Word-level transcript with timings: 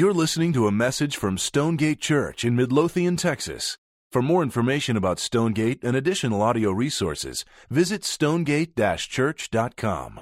You're 0.00 0.14
listening 0.14 0.54
to 0.54 0.66
a 0.66 0.72
message 0.72 1.18
from 1.18 1.36
Stonegate 1.36 2.00
Church 2.00 2.42
in 2.42 2.56
Midlothian, 2.56 3.18
Texas. 3.18 3.76
For 4.10 4.22
more 4.22 4.42
information 4.42 4.96
about 4.96 5.18
Stonegate 5.18 5.84
and 5.84 5.94
additional 5.94 6.40
audio 6.40 6.70
resources, 6.70 7.44
visit 7.68 8.02
stonegate 8.02 8.74
church.com. 8.96 10.20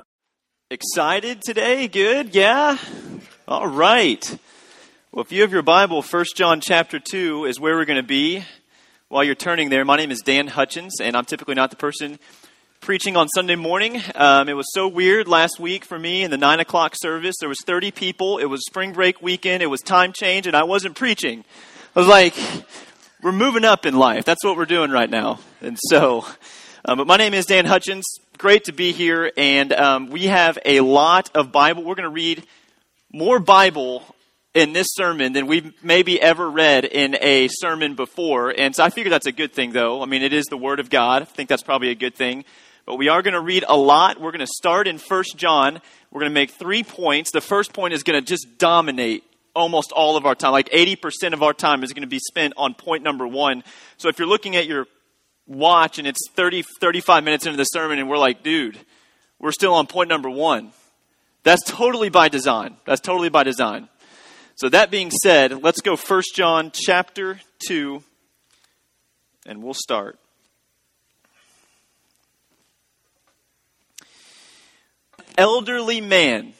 Excited 0.69 1.43
today? 1.43 1.87
Good? 1.87 2.35
Yeah? 2.35 2.77
All 3.47 3.69
right. 3.69 4.39
Well, 5.13 5.25
if 5.25 5.31
you 5.31 5.43
have 5.43 5.53
your 5.53 5.63
Bible, 5.63 6.03
1 6.03 6.25
John 6.35 6.61
chapter 6.61 6.99
2 6.99 7.45
is 7.45 7.61
where 7.61 7.77
we're 7.77 7.85
going 7.85 8.03
to 8.03 8.03
be. 8.03 8.43
While 9.07 9.23
you're 9.23 9.37
turning 9.37 9.69
there, 9.69 9.85
my 9.85 9.97
name 9.97 10.11
is 10.11 10.23
Dan 10.23 10.49
Hutchins, 10.49 11.01
and 11.01 11.17
I'm 11.17 11.25
typically 11.25 11.55
not 11.55 11.71
the 11.71 11.77
person 11.77 12.19
preaching 12.81 13.17
on 13.17 13.29
Sunday 13.29 13.57
morning. 13.57 14.01
Um, 14.15 14.49
it 14.49 14.55
was 14.55 14.67
so 14.73 14.89
weird 14.89 15.29
last 15.29 15.59
week 15.59 15.85
for 15.85 15.99
me 15.99 16.23
in 16.23 16.31
the 16.31 16.39
9 16.39 16.61
o'clock 16.61 16.95
service. 16.97 17.37
There 17.41 17.49
was 17.49 17.59
30 17.67 17.91
people. 17.91 18.39
It 18.39 18.47
was 18.47 18.65
spring 18.67 18.93
break 18.93 19.21
weekend. 19.21 19.63
It 19.63 19.67
was 19.67 19.81
time 19.81 20.13
change, 20.13 20.47
and 20.47 20.57
I 20.57 20.63
wasn't 20.65 20.97
preaching. 20.97 21.45
I 21.95 21.99
was 21.99 22.09
like, 22.09 22.35
we're 23.23 23.33
moving 23.33 23.65
up 23.65 23.87
in 23.87 23.97
life. 23.97 24.25
That's 24.25 24.45
what 24.45 24.57
we're 24.57 24.67
doing 24.67 24.91
right 24.91 25.11
now. 25.11 25.41
And 25.61 25.79
so, 25.89 26.25
um, 26.85 26.99
but 26.99 27.07
my 27.07 27.17
name 27.17 27.35
is 27.35 27.47
Dan 27.47 27.65
Hutchins. 27.65 28.07
Great 28.39 28.65
to 28.65 28.73
be 28.73 28.93
here, 28.93 29.33
and 29.37 29.73
um, 29.73 30.11
we 30.11 30.25
have 30.25 30.59
a 30.65 30.81
lot 30.81 31.31
of 31.35 31.53
Bible. 31.53 31.83
We're 31.83 31.97
going 31.97 32.05
to 32.05 32.11
read 32.11 32.47
more 33.13 33.39
Bible 33.39 34.03
in 34.55 34.73
this 34.73 34.87
sermon 34.93 35.33
than 35.33 35.47
we've 35.47 35.73
maybe 35.83 36.21
ever 36.21 36.51
read 36.51 36.85
in 36.85 37.17
a 37.21 37.49
sermon 37.49 37.95
before. 37.95 38.51
And 38.51 38.75
so 38.75 38.83
I 38.83 38.91
figure 38.91 39.11
that's 39.11 39.27
a 39.27 39.33
good 39.33 39.53
thing, 39.53 39.73
though. 39.73 40.03
I 40.03 40.07
mean, 40.07 40.23
it 40.23 40.33
is 40.33 40.47
the 40.47 40.57
Word 40.57 40.81
of 40.81 40.91
God. 40.91 41.23
I 41.23 41.25
think 41.25 41.49
that's 41.49 41.63
probably 41.63 41.91
a 41.91 41.95
good 41.95 42.15
thing. 42.15 42.45
But 42.89 42.97
we 42.97 43.09
are 43.09 43.21
going 43.21 43.35
to 43.35 43.41
read 43.41 43.67
a 43.69 43.77
lot. 43.77 44.19
We're 44.19 44.31
going 44.31 44.41
to 44.41 44.47
start 44.47 44.89
in 44.89 44.97
1 44.97 45.25
John. 45.37 45.83
We're 46.11 46.21
going 46.21 46.31
to 46.31 46.35
make 46.35 46.53
three 46.53 46.83
points. 46.83 47.31
The 47.31 47.43
first 47.43 47.75
point 47.75 47.93
is 47.93 48.03
going 48.03 48.19
to 48.19 48.27
just 48.27 48.57
dominate 48.57 49.25
almost 49.55 49.93
all 49.93 50.17
of 50.17 50.25
our 50.25 50.35
time. 50.35 50.53
Like 50.53 50.71
80% 50.71 51.35
of 51.35 51.43
our 51.43 51.53
time 51.53 51.85
is 51.85 51.93
going 51.93 52.01
to 52.01 52.09
be 52.09 52.19
spent 52.19 52.55
on 52.57 52.73
point 52.73 53.03
number 53.03 53.27
one. 53.27 53.63
So 53.99 54.09
if 54.09 54.19
you're 54.19 54.27
looking 54.27 54.57
at 54.57 54.67
your 54.67 54.87
watch 55.47 55.99
and 55.99 56.09
it's 56.09 56.31
30, 56.31 56.65
35 56.81 57.25
minutes 57.25 57.45
into 57.45 57.59
the 57.59 57.65
sermon 57.65 57.99
and 57.99 58.09
we're 58.09 58.17
like, 58.17 58.43
dude, 58.43 58.79
we're 59.39 59.53
still 59.53 59.75
on 59.75 59.87
point 59.87 60.09
number 60.09 60.31
one. 60.31 60.73
That's 61.43 61.63
totally 61.67 62.09
by 62.09 62.31
design. 62.31 62.79
That's 62.87 63.03
totally 63.03 63.29
by 63.29 63.45
design. 63.45 63.91
So 64.55 64.71
that 64.71 64.91
being 64.91 65.11
said, 65.11 65.63
let's 65.63 65.83
go 65.83 65.95
First 65.95 66.35
John 66.35 66.71
chapter 66.73 67.39
2 67.67 68.03
and 69.45 69.63
we'll 69.63 69.75
start. 69.75 70.19
Elderly 75.39 76.03
man. 76.03 76.53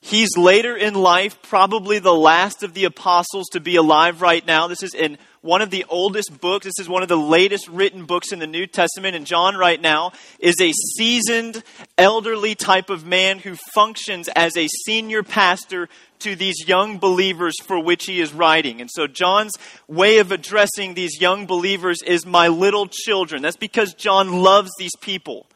He's 0.00 0.36
later 0.36 0.76
in 0.76 0.94
life, 0.94 1.42
probably 1.42 1.98
the 1.98 2.14
last 2.14 2.62
of 2.62 2.72
the 2.72 2.84
apostles 2.84 3.48
to 3.52 3.60
be 3.60 3.76
alive 3.76 4.22
right 4.22 4.46
now. 4.46 4.68
This 4.68 4.82
is 4.82 4.94
in 4.94 5.18
one 5.40 5.60
of 5.60 5.70
the 5.70 5.84
oldest 5.88 6.40
books. 6.40 6.66
This 6.66 6.78
is 6.78 6.88
one 6.88 7.02
of 7.02 7.08
the 7.08 7.16
latest 7.16 7.68
written 7.68 8.04
books 8.04 8.32
in 8.32 8.38
the 8.38 8.46
New 8.46 8.66
Testament. 8.66 9.16
And 9.16 9.26
John, 9.26 9.56
right 9.56 9.80
now, 9.80 10.12
is 10.38 10.60
a 10.60 10.72
seasoned, 10.96 11.62
elderly 11.96 12.54
type 12.54 12.90
of 12.90 13.06
man 13.06 13.38
who 13.38 13.56
functions 13.74 14.28
as 14.34 14.56
a 14.56 14.68
senior 14.84 15.22
pastor 15.22 15.88
to 16.20 16.36
these 16.36 16.66
young 16.66 16.98
believers 16.98 17.54
for 17.62 17.82
which 17.82 18.06
he 18.06 18.20
is 18.20 18.32
writing. 18.32 18.80
And 18.80 18.90
so 18.92 19.06
John's 19.06 19.54
way 19.86 20.18
of 20.18 20.32
addressing 20.32 20.94
these 20.94 21.20
young 21.20 21.46
believers 21.46 22.02
is 22.02 22.26
my 22.26 22.48
little 22.48 22.86
children. 22.88 23.42
That's 23.42 23.56
because 23.56 23.94
John 23.94 24.42
loves 24.42 24.70
these 24.78 24.96
people. 25.00 25.46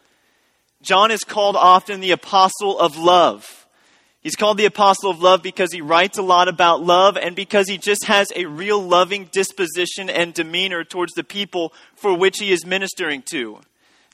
John 0.83 1.11
is 1.11 1.25
called 1.25 1.57
often 1.57 2.01
the 2.01 2.11
apostle 2.11 2.79
of 2.79 2.97
love. 2.97 3.67
He's 4.21 4.37
called 4.37 4.59
the 4.59 4.67
apostle 4.67 5.11
of 5.11 5.21
love 5.21 5.43
because 5.43 5.73
he 5.73 5.81
writes 5.81 6.19
a 6.19 6.23
lot 6.23 6.47
about 6.47 6.83
love 6.83 7.17
and 7.17 7.35
because 7.35 7.69
he 7.69 7.79
just 7.79 8.05
has 8.05 8.29
a 8.37 8.47
real 8.47 8.81
loving 8.81 9.29
disposition 9.33 10.09
and 10.09 10.33
demeanor 10.33 10.85
towards 10.85 11.13
the 11.15 11.25
people 11.25 11.73
for 11.97 12.17
which 12.17 12.39
he 12.39 12.53
is 12.53 12.65
ministering 12.65 13.23
to. 13.31 13.59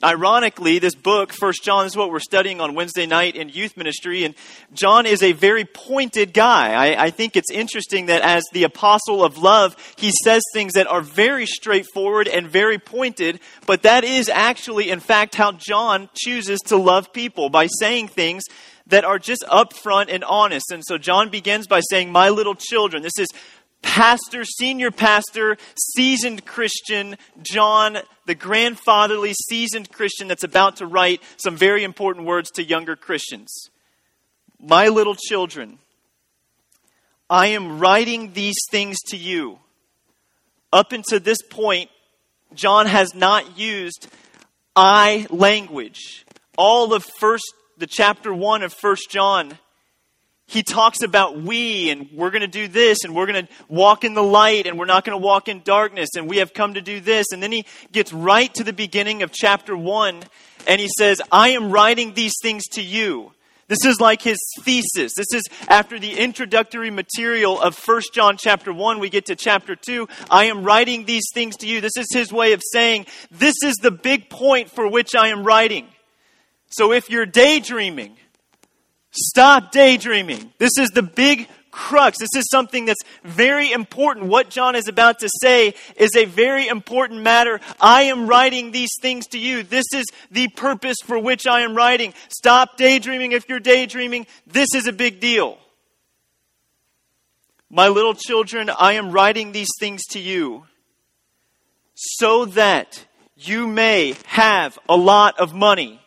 Ironically, 0.01 0.79
this 0.79 0.95
book, 0.95 1.33
First 1.33 1.61
John, 1.61 1.85
is 1.85 1.97
what 1.97 2.09
we're 2.09 2.21
studying 2.21 2.61
on 2.61 2.73
Wednesday 2.73 3.05
night 3.05 3.35
in 3.35 3.49
youth 3.49 3.75
ministry, 3.75 4.23
and 4.23 4.33
John 4.73 5.05
is 5.05 5.21
a 5.21 5.33
very 5.33 5.65
pointed 5.65 6.33
guy. 6.33 6.71
I, 6.71 7.05
I, 7.05 7.09
think 7.09 7.35
it's 7.35 7.51
interesting 7.51 8.05
that 8.05 8.21
as 8.21 8.45
the 8.53 8.63
apostle 8.63 9.25
of 9.25 9.37
love, 9.37 9.75
he 9.97 10.13
says 10.23 10.41
things 10.53 10.73
that 10.73 10.87
are 10.87 11.01
very 11.01 11.45
straightforward 11.45 12.29
and 12.29 12.47
very 12.47 12.77
pointed, 12.77 13.41
but 13.65 13.81
that 13.81 14.05
is 14.05 14.29
actually, 14.29 14.89
in 14.89 15.01
fact, 15.01 15.35
how 15.35 15.51
John 15.51 16.09
chooses 16.13 16.61
to 16.67 16.77
love 16.77 17.11
people 17.11 17.49
by 17.49 17.67
saying 17.67 18.07
things 18.07 18.43
that 18.87 19.03
are 19.03 19.19
just 19.19 19.43
upfront 19.49 20.05
and 20.09 20.23
honest. 20.23 20.71
And 20.71 20.83
so 20.85 20.97
John 20.97 21.29
begins 21.29 21.67
by 21.67 21.81
saying, 21.81 22.11
My 22.11 22.29
little 22.29 22.55
children. 22.55 23.03
This 23.03 23.19
is 23.19 23.27
pastor, 23.81 24.43
senior 24.45 24.91
pastor, 24.91 25.57
seasoned 25.95 26.45
Christian, 26.45 27.17
John, 27.41 27.97
the 28.25 28.35
grandfatherly, 28.35 29.33
seasoned 29.33 29.91
Christian 29.91 30.27
that's 30.27 30.43
about 30.43 30.77
to 30.77 30.85
write 30.85 31.21
some 31.37 31.55
very 31.55 31.83
important 31.83 32.25
words 32.25 32.51
to 32.51 32.63
younger 32.63 32.95
Christians. 32.95 33.69
My 34.59 34.87
little 34.89 35.15
children, 35.15 35.79
I 37.29 37.47
am 37.47 37.79
writing 37.79 38.33
these 38.33 38.57
things 38.69 38.97
to 39.07 39.17
you. 39.17 39.59
Up 40.71 40.91
until 40.91 41.19
this 41.19 41.41
point, 41.41 41.89
John 42.53 42.85
has 42.85 43.15
not 43.15 43.57
used 43.57 44.07
I 44.75 45.27
language. 45.29 46.25
All 46.57 46.93
of 46.93 47.05
first 47.19 47.43
the 47.77 47.87
chapter 47.87 48.33
1 48.33 48.63
of 48.63 48.73
First 48.73 49.09
John 49.09 49.57
he 50.49 50.63
talks 50.63 51.03
about 51.03 51.39
we 51.39 51.91
and 51.91 52.09
we're 52.11 52.31
going 52.31 52.41
to 52.41 52.47
do 52.47 52.67
this 52.67 53.03
and 53.03 53.13
we're 53.13 53.27
going 53.27 53.45
to 53.45 53.53
walk 53.67 54.03
in 54.03 54.15
the 54.15 54.23
light 54.23 54.65
and 54.65 54.79
we're 54.79 54.85
not 54.85 55.05
going 55.05 55.17
to 55.17 55.23
walk 55.23 55.47
in 55.47 55.61
darkness 55.61 56.09
and 56.17 56.27
we 56.27 56.37
have 56.37 56.55
come 56.55 56.73
to 56.73 56.81
do 56.81 56.99
this. 56.99 57.27
And 57.31 57.41
then 57.41 57.51
he 57.51 57.65
gets 57.91 58.11
right 58.11 58.51
to 58.55 58.63
the 58.63 58.73
beginning 58.73 59.21
of 59.21 59.31
chapter 59.31 59.77
1 59.77 60.23
and 60.65 60.81
he 60.81 60.89
says, 60.97 61.21
I 61.31 61.49
am 61.49 61.71
writing 61.71 62.15
these 62.15 62.33
things 62.41 62.65
to 62.69 62.81
you. 62.81 63.31
This 63.67 63.85
is 63.85 64.01
like 64.01 64.23
his 64.23 64.39
thesis. 64.61 65.13
This 65.15 65.31
is 65.35 65.43
after 65.67 65.99
the 65.99 66.17
introductory 66.17 66.89
material 66.89 67.61
of 67.61 67.77
1 67.77 68.01
John 68.11 68.35
chapter 68.35 68.73
1, 68.73 68.97
we 68.97 69.11
get 69.11 69.27
to 69.27 69.35
chapter 69.35 69.75
2. 69.75 70.07
I 70.31 70.45
am 70.45 70.63
writing 70.63 71.05
these 71.05 71.25
things 71.31 71.57
to 71.57 71.67
you. 71.67 71.79
This 71.79 71.95
is 71.95 72.07
his 72.11 72.33
way 72.33 72.53
of 72.53 72.63
saying, 72.71 73.05
this 73.29 73.57
is 73.63 73.75
the 73.75 73.91
big 73.91 74.31
point 74.31 74.71
for 74.71 74.89
which 74.89 75.13
I 75.13 75.27
am 75.27 75.43
writing. 75.43 75.87
So 76.71 76.91
if 76.91 77.11
you're 77.11 77.27
daydreaming, 77.27 78.17
Stop 79.11 79.71
daydreaming. 79.71 80.53
This 80.59 80.77
is 80.77 80.89
the 80.89 81.01
big 81.03 81.47
crux. 81.71 82.17
This 82.19 82.35
is 82.35 82.49
something 82.49 82.85
that's 82.85 83.03
very 83.23 83.71
important. 83.71 84.27
What 84.27 84.49
John 84.49 84.75
is 84.75 84.87
about 84.87 85.19
to 85.19 85.29
say 85.41 85.73
is 85.95 86.15
a 86.15 86.25
very 86.25 86.67
important 86.67 87.21
matter. 87.21 87.59
I 87.79 88.03
am 88.03 88.27
writing 88.27 88.71
these 88.71 88.91
things 89.01 89.27
to 89.27 89.39
you. 89.39 89.63
This 89.63 89.85
is 89.93 90.05
the 90.31 90.47
purpose 90.49 90.97
for 91.03 91.17
which 91.17 91.47
I 91.47 91.61
am 91.61 91.75
writing. 91.75 92.13
Stop 92.29 92.77
daydreaming 92.77 93.31
if 93.31 93.49
you're 93.49 93.59
daydreaming. 93.59 94.27
This 94.45 94.69
is 94.75 94.87
a 94.87 94.93
big 94.93 95.19
deal. 95.19 95.57
My 97.69 97.87
little 97.87 98.15
children, 98.15 98.69
I 98.69 98.93
am 98.93 99.11
writing 99.11 99.51
these 99.51 99.69
things 99.79 100.03
to 100.11 100.19
you 100.19 100.65
so 101.93 102.45
that 102.45 103.05
you 103.35 103.67
may 103.67 104.15
have 104.25 104.79
a 104.87 104.97
lot 104.97 105.39
of 105.39 105.53
money 105.53 105.98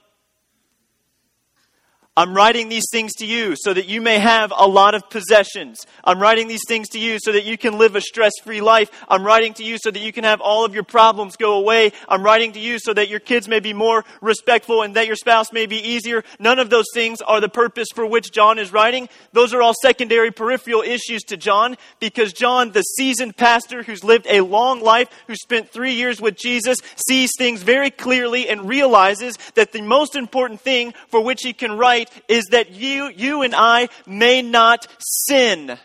I'm 2.14 2.34
writing 2.34 2.68
these 2.68 2.90
things 2.92 3.14
to 3.14 3.26
you 3.26 3.54
so 3.56 3.72
that 3.72 3.86
you 3.86 4.02
may 4.02 4.18
have 4.18 4.52
a 4.54 4.66
lot 4.66 4.94
of 4.94 5.08
possessions. 5.08 5.86
I'm 6.04 6.20
writing 6.20 6.46
these 6.46 6.60
things 6.68 6.90
to 6.90 6.98
you 6.98 7.16
so 7.18 7.32
that 7.32 7.46
you 7.46 7.56
can 7.56 7.78
live 7.78 7.96
a 7.96 8.02
stress 8.02 8.32
free 8.44 8.60
life. 8.60 8.90
I'm 9.08 9.24
writing 9.24 9.54
to 9.54 9.64
you 9.64 9.78
so 9.78 9.90
that 9.90 9.98
you 9.98 10.12
can 10.12 10.24
have 10.24 10.42
all 10.42 10.66
of 10.66 10.74
your 10.74 10.82
problems 10.82 11.36
go 11.36 11.54
away. 11.54 11.92
I'm 12.06 12.22
writing 12.22 12.52
to 12.52 12.60
you 12.60 12.78
so 12.78 12.92
that 12.92 13.08
your 13.08 13.18
kids 13.18 13.48
may 13.48 13.60
be 13.60 13.72
more 13.72 14.04
respectful 14.20 14.82
and 14.82 14.94
that 14.94 15.06
your 15.06 15.16
spouse 15.16 15.54
may 15.54 15.64
be 15.64 15.78
easier. 15.78 16.22
None 16.38 16.58
of 16.58 16.68
those 16.68 16.84
things 16.92 17.22
are 17.22 17.40
the 17.40 17.48
purpose 17.48 17.88
for 17.94 18.04
which 18.04 18.30
John 18.30 18.58
is 18.58 18.74
writing. 18.74 19.08
Those 19.32 19.54
are 19.54 19.62
all 19.62 19.74
secondary 19.80 20.32
peripheral 20.32 20.82
issues 20.82 21.22
to 21.28 21.38
John 21.38 21.78
because 21.98 22.34
John, 22.34 22.72
the 22.72 22.82
seasoned 22.82 23.38
pastor 23.38 23.84
who's 23.84 24.04
lived 24.04 24.26
a 24.28 24.42
long 24.42 24.82
life, 24.82 25.08
who 25.28 25.34
spent 25.34 25.70
three 25.70 25.94
years 25.94 26.20
with 26.20 26.37
Jesus, 26.37 26.76
sees 27.08 27.31
things 27.38 27.62
very 27.62 27.90
clearly 27.90 28.50
and 28.50 28.69
realizes 28.69 29.38
that 29.54 29.72
the 29.72 29.81
most 29.81 30.14
important 30.14 30.60
thing 30.60 30.92
for 31.08 31.25
which 31.25 31.40
he 31.42 31.54
can 31.54 31.78
write 31.78 32.01
is 32.28 32.46
that 32.46 32.70
you, 32.72 33.08
you 33.08 33.43
and 33.43 33.54
I 33.54 33.88
may 34.06 34.43
not 34.43 34.87
sin. 34.99 35.78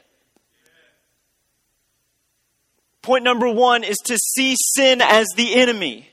Point 3.01 3.23
number 3.23 3.49
one 3.49 3.83
is 3.83 3.97
to 4.05 4.17
see 4.17 4.55
sin 4.75 5.01
as 5.01 5.27
the 5.35 5.55
enemy. 5.55 6.09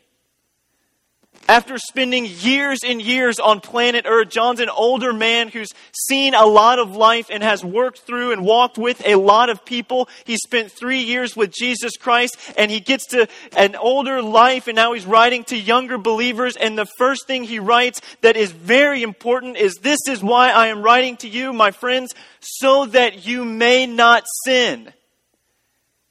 After 1.46 1.76
spending 1.76 2.24
years 2.26 2.80
and 2.86 3.02
years 3.02 3.38
on 3.38 3.60
planet 3.60 4.06
Earth, 4.08 4.30
John's 4.30 4.60
an 4.60 4.70
older 4.70 5.12
man 5.12 5.48
who's 5.48 5.74
seen 5.92 6.32
a 6.32 6.46
lot 6.46 6.78
of 6.78 6.96
life 6.96 7.26
and 7.30 7.42
has 7.42 7.62
worked 7.62 7.98
through 8.00 8.32
and 8.32 8.46
walked 8.46 8.78
with 8.78 9.06
a 9.06 9.16
lot 9.16 9.50
of 9.50 9.62
people. 9.62 10.08
He 10.24 10.38
spent 10.38 10.72
three 10.72 11.00
years 11.00 11.36
with 11.36 11.52
Jesus 11.52 11.98
Christ 11.98 12.38
and 12.56 12.70
he 12.70 12.80
gets 12.80 13.08
to 13.08 13.28
an 13.58 13.76
older 13.76 14.22
life 14.22 14.68
and 14.68 14.76
now 14.76 14.94
he's 14.94 15.04
writing 15.04 15.44
to 15.44 15.56
younger 15.56 15.98
believers. 15.98 16.56
And 16.56 16.78
the 16.78 16.88
first 16.96 17.26
thing 17.26 17.44
he 17.44 17.58
writes 17.58 18.00
that 18.22 18.38
is 18.38 18.50
very 18.50 19.02
important 19.02 19.58
is 19.58 19.74
this 19.76 20.00
is 20.08 20.22
why 20.22 20.50
I 20.50 20.68
am 20.68 20.80
writing 20.80 21.18
to 21.18 21.28
you, 21.28 21.52
my 21.52 21.72
friends, 21.72 22.14
so 22.40 22.86
that 22.86 23.26
you 23.26 23.44
may 23.44 23.86
not 23.86 24.24
sin. 24.44 24.90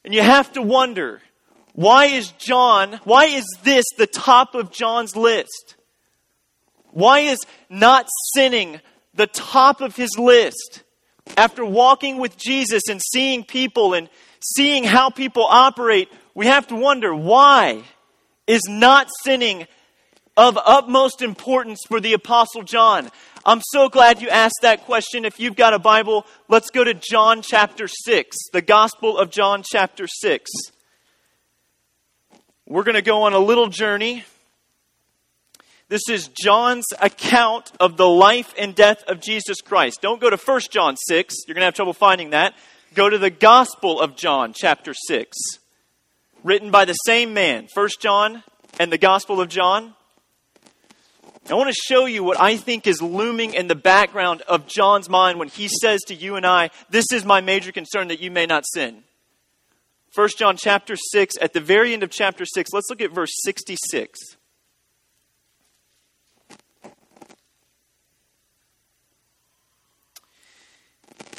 And 0.05 0.13
you 0.13 0.21
have 0.21 0.53
to 0.53 0.61
wonder, 0.61 1.21
why 1.73 2.05
is 2.05 2.31
John, 2.33 2.99
why 3.03 3.25
is 3.25 3.45
this 3.63 3.85
the 3.97 4.07
top 4.07 4.55
of 4.55 4.71
John's 4.71 5.15
list? 5.15 5.75
Why 6.91 7.21
is 7.21 7.39
not 7.69 8.07
sinning 8.35 8.79
the 9.15 9.27
top 9.27 9.81
of 9.81 9.95
his 9.95 10.17
list? 10.17 10.83
After 11.35 11.65
walking 11.65 12.17
with 12.17 12.37
Jesus 12.37 12.83
and 12.89 13.01
seeing 13.01 13.43
people 13.43 13.95
and 13.95 14.07
seeing 14.55 14.83
how 14.83 15.09
people 15.09 15.45
operate, 15.45 16.09
we 16.35 16.45
have 16.45 16.67
to 16.67 16.75
wonder 16.75 17.13
why 17.15 17.83
is 18.45 18.63
not 18.69 19.09
sinning 19.23 19.65
of 20.37 20.59
utmost 20.63 21.23
importance 21.23 21.79
for 21.87 21.99
the 21.99 22.13
Apostle 22.13 22.61
John? 22.61 23.09
I'm 23.45 23.61
so 23.71 23.89
glad 23.89 24.21
you 24.21 24.29
asked 24.29 24.59
that 24.61 24.85
question. 24.85 25.25
If 25.25 25.39
you've 25.39 25.55
got 25.55 25.73
a 25.73 25.79
Bible, 25.79 26.25
let's 26.49 26.69
go 26.69 26.83
to 26.83 26.93
John 26.93 27.41
chapter 27.41 27.87
6, 27.87 28.37
the 28.51 28.61
Gospel 28.61 29.17
of 29.17 29.31
John 29.31 29.63
chapter 29.65 30.05
6. 30.07 30.51
We're 32.73 32.81
going 32.81 32.95
to 32.95 33.03
go 33.03 33.21
on 33.21 33.33
a 33.33 33.39
little 33.39 33.67
journey. 33.67 34.23
This 35.89 36.09
is 36.09 36.27
John's 36.29 36.87
account 36.99 37.71
of 37.79 37.97
the 37.97 38.09
life 38.09 38.51
and 38.57 38.73
death 38.73 39.03
of 39.03 39.21
Jesus 39.21 39.61
Christ. 39.61 39.99
Don't 40.01 40.19
go 40.19 40.31
to 40.31 40.37
1 40.37 40.61
John 40.71 40.97
6, 40.97 41.35
you're 41.45 41.53
going 41.53 41.61
to 41.61 41.65
have 41.65 41.75
trouble 41.75 41.93
finding 41.93 42.31
that. 42.31 42.55
Go 42.95 43.11
to 43.11 43.19
the 43.19 43.29
Gospel 43.29 44.01
of 44.01 44.15
John, 44.15 44.53
chapter 44.55 44.95
6, 44.95 45.37
written 46.43 46.71
by 46.71 46.85
the 46.85 46.93
same 46.93 47.35
man, 47.35 47.67
1 47.71 47.89
John 47.99 48.41
and 48.79 48.91
the 48.91 48.97
Gospel 48.97 49.39
of 49.39 49.49
John. 49.49 49.93
I 51.51 51.53
want 51.53 51.69
to 51.69 51.79
show 51.87 52.07
you 52.07 52.23
what 52.23 52.41
I 52.41 52.57
think 52.57 52.87
is 52.87 53.03
looming 53.03 53.53
in 53.53 53.67
the 53.67 53.75
background 53.75 54.41
of 54.47 54.65
John's 54.65 55.09
mind 55.09 55.37
when 55.37 55.47
he 55.47 55.67
says 55.67 56.01
to 56.07 56.15
you 56.15 56.37
and 56.37 56.45
I, 56.47 56.71
This 56.89 57.05
is 57.13 57.23
my 57.23 57.39
major 57.39 57.71
concern 57.71 58.07
that 58.07 58.19
you 58.19 58.31
may 58.31 58.47
not 58.47 58.65
sin. 58.65 59.03
1 60.15 60.29
John 60.37 60.57
chapter 60.57 60.95
6, 60.95 61.35
at 61.41 61.53
the 61.53 61.59
very 61.59 61.91
end 61.91 62.03
of 62.03 62.11
chapter 62.11 62.45
6, 62.45 62.71
let's 62.71 62.87
look 62.89 63.01
at 63.01 63.11
verse 63.11 63.31
66. 63.43 64.19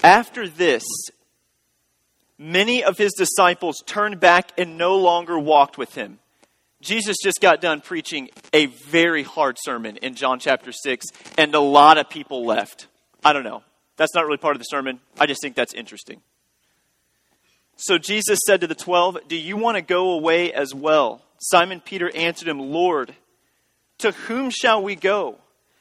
After 0.02 0.48
this, 0.48 0.82
many 2.36 2.82
of 2.82 2.98
his 2.98 3.12
disciples 3.16 3.80
turned 3.86 4.18
back 4.18 4.50
and 4.58 4.76
no 4.76 4.96
longer 4.96 5.38
walked 5.38 5.78
with 5.78 5.94
him. 5.94 6.18
Jesus 6.80 7.16
just 7.22 7.40
got 7.40 7.60
done 7.60 7.80
preaching 7.80 8.28
a 8.52 8.66
very 8.66 9.22
hard 9.22 9.56
sermon 9.58 9.98
in 9.98 10.16
John 10.16 10.40
chapter 10.40 10.72
6, 10.72 11.06
and 11.38 11.54
a 11.54 11.60
lot 11.60 11.96
of 11.96 12.10
people 12.10 12.44
left. 12.44 12.88
I 13.24 13.32
don't 13.32 13.44
know. 13.44 13.62
That's 13.96 14.14
not 14.16 14.26
really 14.26 14.36
part 14.36 14.56
of 14.56 14.60
the 14.60 14.64
sermon. 14.64 14.98
I 15.18 15.26
just 15.26 15.40
think 15.40 15.54
that's 15.54 15.72
interesting. 15.72 16.20
So 17.76 17.98
Jesus 17.98 18.38
said 18.46 18.60
to 18.60 18.66
the 18.66 18.74
twelve, 18.74 19.18
Do 19.28 19.36
you 19.36 19.56
want 19.56 19.76
to 19.76 19.82
go 19.82 20.12
away 20.12 20.52
as 20.52 20.74
well? 20.74 21.22
Simon 21.38 21.80
Peter 21.80 22.10
answered 22.14 22.48
him, 22.48 22.58
Lord, 22.58 23.14
to 23.98 24.12
whom 24.12 24.50
shall 24.50 24.82
we 24.82 24.94
go? 24.94 25.38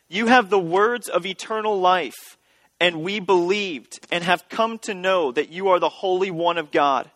You 0.09 0.27
have 0.27 0.49
the 0.49 0.59
words 0.59 1.07
of 1.07 1.25
eternal 1.25 1.79
life, 1.79 2.37
and 2.79 3.01
we 3.01 3.19
believed 3.19 3.99
and 4.11 4.23
have 4.23 4.49
come 4.49 4.79
to 4.79 4.93
know 4.93 5.31
that 5.31 5.51
you 5.51 5.69
are 5.69 5.79
the 5.79 5.89
Holy 5.89 6.31
One 6.31 6.57
of 6.57 6.71
God. 6.71 7.09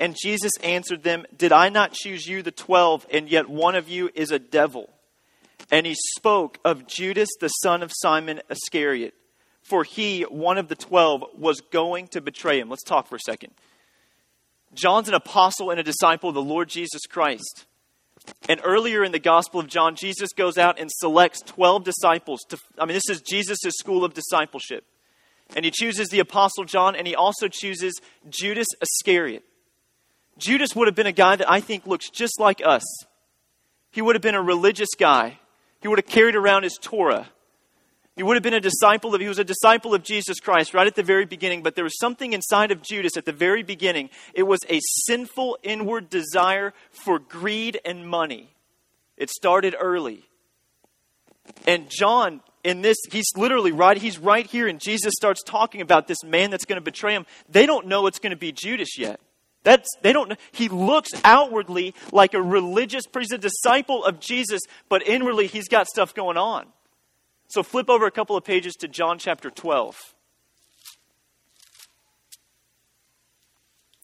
And 0.00 0.16
Jesus 0.20 0.52
answered 0.62 1.02
them, 1.02 1.24
Did 1.36 1.52
I 1.52 1.68
not 1.68 1.92
choose 1.92 2.26
you, 2.26 2.42
the 2.42 2.50
twelve, 2.50 3.06
and 3.10 3.28
yet 3.28 3.48
one 3.48 3.74
of 3.76 3.88
you 3.88 4.10
is 4.14 4.30
a 4.30 4.38
devil? 4.38 4.90
And 5.70 5.86
he 5.86 5.94
spoke 6.16 6.58
of 6.64 6.86
Judas, 6.86 7.28
the 7.40 7.48
son 7.48 7.82
of 7.82 7.92
Simon 7.94 8.40
Iscariot, 8.50 9.14
for 9.62 9.84
he, 9.84 10.22
one 10.22 10.58
of 10.58 10.68
the 10.68 10.76
twelve, 10.76 11.24
was 11.36 11.60
going 11.60 12.08
to 12.08 12.20
betray 12.20 12.60
him. 12.60 12.68
Let's 12.68 12.84
talk 12.84 13.08
for 13.08 13.16
a 13.16 13.20
second. 13.20 13.52
John's 14.76 15.08
an 15.08 15.14
apostle 15.14 15.70
and 15.70 15.80
a 15.80 15.82
disciple 15.82 16.28
of 16.28 16.34
the 16.34 16.42
Lord 16.42 16.68
Jesus 16.68 17.02
Christ. 17.06 17.66
And 18.48 18.60
earlier 18.64 19.04
in 19.04 19.12
the 19.12 19.18
Gospel 19.18 19.60
of 19.60 19.66
John, 19.66 19.96
Jesus 19.96 20.32
goes 20.32 20.58
out 20.58 20.78
and 20.78 20.90
selects 20.90 21.40
12 21.42 21.84
disciples. 21.84 22.42
To, 22.48 22.58
I 22.78 22.84
mean, 22.84 22.94
this 22.94 23.08
is 23.08 23.20
Jesus' 23.20 23.58
school 23.78 24.04
of 24.04 24.14
discipleship. 24.14 24.84
And 25.54 25.64
he 25.64 25.70
chooses 25.70 26.08
the 26.08 26.18
Apostle 26.18 26.64
John, 26.64 26.96
and 26.96 27.06
he 27.06 27.14
also 27.14 27.48
chooses 27.48 28.00
Judas 28.28 28.66
Iscariot. 28.80 29.44
Judas 30.38 30.74
would 30.74 30.88
have 30.88 30.94
been 30.94 31.06
a 31.06 31.12
guy 31.12 31.36
that 31.36 31.50
I 31.50 31.60
think 31.60 31.86
looks 31.86 32.10
just 32.10 32.40
like 32.40 32.60
us. 32.64 32.84
He 33.90 34.02
would 34.02 34.14
have 34.14 34.22
been 34.22 34.34
a 34.34 34.42
religious 34.42 34.90
guy, 34.98 35.38
he 35.80 35.88
would 35.88 35.98
have 35.98 36.06
carried 36.06 36.36
around 36.36 36.64
his 36.64 36.78
Torah. 36.80 37.28
He 38.16 38.22
would 38.22 38.34
have 38.34 38.42
been 38.42 38.54
a 38.54 38.60
disciple 38.60 39.14
of, 39.14 39.20
he 39.20 39.28
was 39.28 39.38
a 39.38 39.44
disciple 39.44 39.94
of 39.94 40.02
Jesus 40.02 40.40
Christ 40.40 40.72
right 40.72 40.86
at 40.86 40.94
the 40.94 41.02
very 41.02 41.26
beginning, 41.26 41.62
but 41.62 41.74
there 41.74 41.84
was 41.84 41.98
something 41.98 42.32
inside 42.32 42.70
of 42.70 42.80
Judas 42.80 43.16
at 43.18 43.26
the 43.26 43.32
very 43.32 43.62
beginning. 43.62 44.08
It 44.32 44.44
was 44.44 44.60
a 44.70 44.80
sinful 45.04 45.58
inward 45.62 46.08
desire 46.08 46.72
for 46.90 47.18
greed 47.18 47.78
and 47.84 48.08
money. 48.08 48.54
It 49.18 49.28
started 49.28 49.76
early. 49.78 50.24
And 51.66 51.90
John, 51.90 52.40
in 52.64 52.80
this, 52.80 52.96
he's 53.12 53.30
literally 53.36 53.70
right, 53.70 53.98
he's 53.98 54.18
right 54.18 54.46
here, 54.46 54.66
and 54.66 54.80
Jesus 54.80 55.12
starts 55.14 55.42
talking 55.42 55.82
about 55.82 56.08
this 56.08 56.24
man 56.24 56.50
that's 56.50 56.64
going 56.64 56.78
to 56.78 56.84
betray 56.84 57.12
him. 57.12 57.26
They 57.50 57.66
don't 57.66 57.86
know 57.86 58.06
it's 58.06 58.18
going 58.18 58.30
to 58.30 58.36
be 58.36 58.50
Judas 58.50 58.98
yet. 58.98 59.20
That's, 59.62 59.88
they 60.00 60.14
don't 60.14 60.30
know. 60.30 60.36
He 60.52 60.68
looks 60.68 61.10
outwardly 61.22 61.94
like 62.12 62.32
a 62.32 62.40
religious, 62.40 63.04
he's 63.12 63.32
a 63.32 63.38
disciple 63.38 64.04
of 64.04 64.20
Jesus, 64.20 64.62
but 64.88 65.06
inwardly 65.06 65.48
he's 65.48 65.68
got 65.68 65.86
stuff 65.86 66.14
going 66.14 66.38
on. 66.38 66.66
So 67.48 67.62
flip 67.62 67.88
over 67.88 68.06
a 68.06 68.10
couple 68.10 68.36
of 68.36 68.44
pages 68.44 68.74
to 68.80 68.88
John 68.88 69.18
chapter 69.18 69.50
12. 69.50 69.96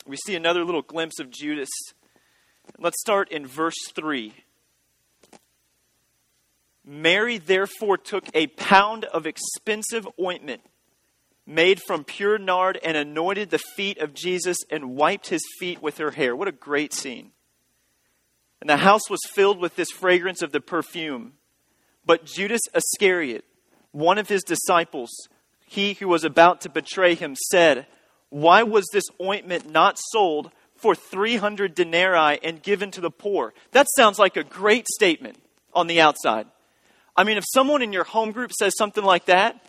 We 0.06 0.16
see 0.16 0.34
another 0.34 0.64
little 0.64 0.82
glimpse 0.82 1.18
of 1.20 1.30
Judas. 1.30 1.70
Let's 2.78 3.00
start 3.00 3.30
in 3.30 3.46
verse 3.46 3.76
3. 3.94 4.32
Mary 6.84 7.38
therefore 7.38 7.96
took 7.96 8.24
a 8.34 8.48
pound 8.48 9.04
of 9.06 9.26
expensive 9.26 10.08
ointment 10.20 10.62
made 11.46 11.80
from 11.80 12.04
pure 12.04 12.38
nard 12.38 12.78
and 12.82 12.96
anointed 12.96 13.50
the 13.50 13.58
feet 13.58 13.98
of 13.98 14.14
Jesus 14.14 14.58
and 14.70 14.96
wiped 14.96 15.28
his 15.28 15.42
feet 15.58 15.82
with 15.82 15.98
her 15.98 16.12
hair. 16.12 16.34
What 16.34 16.48
a 16.48 16.52
great 16.52 16.92
scene. 16.92 17.32
And 18.60 18.70
the 18.70 18.78
house 18.78 19.10
was 19.10 19.20
filled 19.32 19.58
with 19.58 19.74
this 19.74 19.90
fragrance 19.90 20.42
of 20.42 20.52
the 20.52 20.60
perfume. 20.60 21.34
But 22.04 22.24
Judas 22.24 22.62
Iscariot, 22.74 23.44
one 23.92 24.18
of 24.18 24.28
his 24.28 24.42
disciples, 24.42 25.10
he 25.66 25.94
who 25.94 26.08
was 26.08 26.24
about 26.24 26.60
to 26.62 26.68
betray 26.68 27.14
him, 27.14 27.36
said, 27.50 27.86
Why 28.30 28.62
was 28.62 28.86
this 28.92 29.04
ointment 29.20 29.70
not 29.70 29.98
sold 29.98 30.50
for 30.76 30.94
300 30.94 31.74
denarii 31.74 32.38
and 32.42 32.62
given 32.62 32.90
to 32.92 33.00
the 33.00 33.10
poor? 33.10 33.54
That 33.70 33.86
sounds 33.96 34.18
like 34.18 34.36
a 34.36 34.44
great 34.44 34.86
statement 34.88 35.38
on 35.72 35.86
the 35.86 36.00
outside. 36.00 36.46
I 37.16 37.24
mean, 37.24 37.36
if 37.36 37.44
someone 37.46 37.82
in 37.82 37.92
your 37.92 38.04
home 38.04 38.32
group 38.32 38.52
says 38.52 38.74
something 38.76 39.04
like 39.04 39.26
that, 39.26 39.62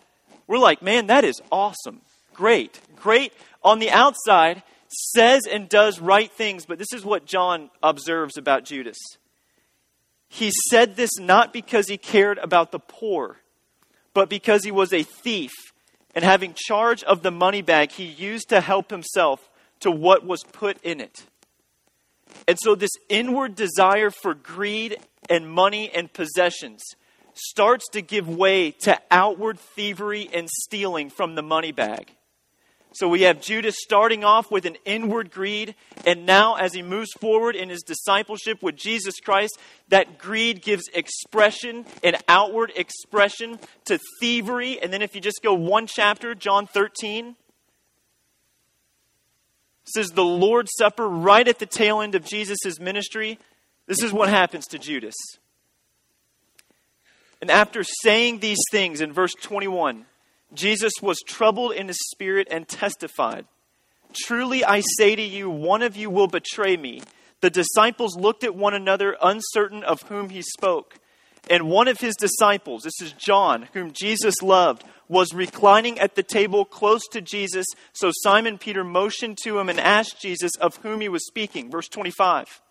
we're 0.46 0.58
like, 0.58 0.82
man, 0.82 1.06
that 1.06 1.24
is 1.24 1.40
awesome. 1.52 2.00
Great. 2.32 2.80
Great 2.96 3.32
on 3.62 3.78
the 3.78 3.90
outside, 3.90 4.62
says 4.88 5.46
and 5.50 5.68
does 5.68 6.00
right 6.00 6.30
things, 6.30 6.66
but 6.66 6.78
this 6.78 6.92
is 6.92 7.04
what 7.04 7.24
John 7.24 7.70
observes 7.82 8.36
about 8.36 8.64
Judas. 8.64 8.98
He 10.34 10.50
said 10.68 10.96
this 10.96 11.16
not 11.20 11.52
because 11.52 11.86
he 11.86 11.96
cared 11.96 12.38
about 12.38 12.72
the 12.72 12.80
poor, 12.80 13.36
but 14.14 14.28
because 14.28 14.64
he 14.64 14.72
was 14.72 14.92
a 14.92 15.04
thief 15.04 15.52
and 16.12 16.24
having 16.24 16.54
charge 16.56 17.04
of 17.04 17.22
the 17.22 17.30
money 17.30 17.62
bag 17.62 17.92
he 17.92 18.02
used 18.02 18.48
to 18.48 18.60
help 18.60 18.90
himself 18.90 19.48
to 19.78 19.92
what 19.92 20.26
was 20.26 20.42
put 20.42 20.82
in 20.82 21.00
it. 21.00 21.22
And 22.48 22.58
so, 22.60 22.74
this 22.74 22.90
inward 23.08 23.54
desire 23.54 24.10
for 24.10 24.34
greed 24.34 24.96
and 25.30 25.48
money 25.48 25.88
and 25.94 26.12
possessions 26.12 26.82
starts 27.34 27.88
to 27.92 28.02
give 28.02 28.28
way 28.28 28.72
to 28.72 29.00
outward 29.12 29.60
thievery 29.60 30.28
and 30.34 30.48
stealing 30.50 31.10
from 31.10 31.36
the 31.36 31.42
money 31.42 31.70
bag. 31.70 32.10
So 32.94 33.08
we 33.08 33.22
have 33.22 33.40
Judas 33.40 33.74
starting 33.80 34.22
off 34.22 34.52
with 34.52 34.66
an 34.66 34.76
inward 34.84 35.32
greed, 35.32 35.74
and 36.06 36.24
now 36.26 36.54
as 36.54 36.74
he 36.74 36.82
moves 36.82 37.10
forward 37.12 37.56
in 37.56 37.68
his 37.68 37.82
discipleship 37.82 38.62
with 38.62 38.76
Jesus 38.76 39.16
Christ, 39.18 39.58
that 39.88 40.16
greed 40.16 40.62
gives 40.62 40.84
expression, 40.94 41.86
an 42.04 42.16
outward 42.28 42.72
expression 42.76 43.58
to 43.86 43.98
thievery. 44.20 44.80
And 44.80 44.92
then 44.92 45.02
if 45.02 45.16
you 45.16 45.20
just 45.20 45.42
go 45.42 45.54
one 45.54 45.88
chapter, 45.88 46.36
John 46.36 46.68
13, 46.68 47.34
says 49.84 50.10
the 50.10 50.24
Lord's 50.24 50.70
Supper 50.78 51.08
right 51.08 51.46
at 51.48 51.58
the 51.58 51.66
tail 51.66 52.00
end 52.00 52.14
of 52.14 52.24
Jesus' 52.24 52.78
ministry. 52.78 53.40
This 53.86 54.04
is 54.04 54.12
what 54.12 54.28
happens 54.28 54.66
to 54.68 54.78
Judas. 54.78 55.16
And 57.40 57.50
after 57.50 57.82
saying 57.82 58.38
these 58.38 58.60
things 58.70 59.00
in 59.00 59.12
verse 59.12 59.34
21, 59.42 60.06
Jesus 60.52 60.92
was 61.02 61.20
troubled 61.26 61.72
in 61.72 61.88
his 61.88 61.98
spirit 62.12 62.48
and 62.50 62.68
testified, 62.68 63.46
Truly 64.14 64.64
I 64.64 64.82
say 64.98 65.16
to 65.16 65.22
you, 65.22 65.50
one 65.50 65.82
of 65.82 65.96
you 65.96 66.10
will 66.10 66.28
betray 66.28 66.76
me. 66.76 67.02
The 67.40 67.50
disciples 67.50 68.16
looked 68.16 68.44
at 68.44 68.54
one 68.54 68.74
another, 68.74 69.16
uncertain 69.22 69.82
of 69.82 70.02
whom 70.02 70.30
he 70.30 70.42
spoke. 70.42 70.94
And 71.50 71.68
one 71.68 71.88
of 71.88 72.00
his 72.00 72.14
disciples, 72.16 72.84
this 72.84 73.02
is 73.02 73.12
John, 73.12 73.68
whom 73.74 73.92
Jesus 73.92 74.40
loved, 74.40 74.84
was 75.08 75.34
reclining 75.34 75.98
at 75.98 76.14
the 76.14 76.22
table 76.22 76.64
close 76.64 77.02
to 77.08 77.20
Jesus. 77.20 77.66
So 77.92 78.10
Simon 78.22 78.56
Peter 78.56 78.82
motioned 78.82 79.38
to 79.42 79.58
him 79.58 79.68
and 79.68 79.78
asked 79.78 80.22
Jesus 80.22 80.52
of 80.60 80.76
whom 80.76 81.00
he 81.00 81.08
was 81.08 81.26
speaking. 81.26 81.70
Verse 81.70 81.88
25. 81.88 82.62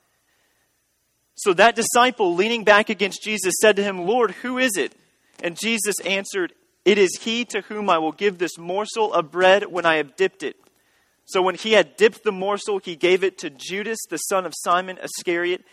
So 1.35 1.53
that 1.53 1.75
disciple, 1.75 2.33
leaning 2.33 2.63
back 2.63 2.89
against 2.89 3.23
Jesus, 3.23 3.53
said 3.61 3.75
to 3.75 3.83
him, 3.83 4.05
Lord, 4.05 4.31
who 4.31 4.57
is 4.57 4.75
it? 4.75 4.95
And 5.43 5.59
Jesus 5.59 5.99
answered, 6.05 6.53
It 6.85 6.97
is 6.97 7.19
he 7.21 7.45
to 7.45 7.61
whom 7.61 7.89
I 7.89 7.97
will 7.97 8.11
give 8.11 8.37
this 8.37 8.57
morsel 8.57 9.13
of 9.13 9.31
bread 9.31 9.71
when 9.71 9.85
I 9.85 9.95
have 9.95 10.15
dipped 10.15 10.43
it. 10.43 10.57
So 11.25 11.41
when 11.41 11.55
he 11.55 11.73
had 11.73 11.95
dipped 11.95 12.23
the 12.23 12.31
morsel, 12.31 12.79
he 12.79 12.95
gave 12.95 13.23
it 13.23 13.37
to 13.39 13.49
Judas, 13.49 13.99
the 14.09 14.17
son 14.17 14.45
of 14.45 14.53
Simon 14.57 14.97
Iscariot. 15.01 15.63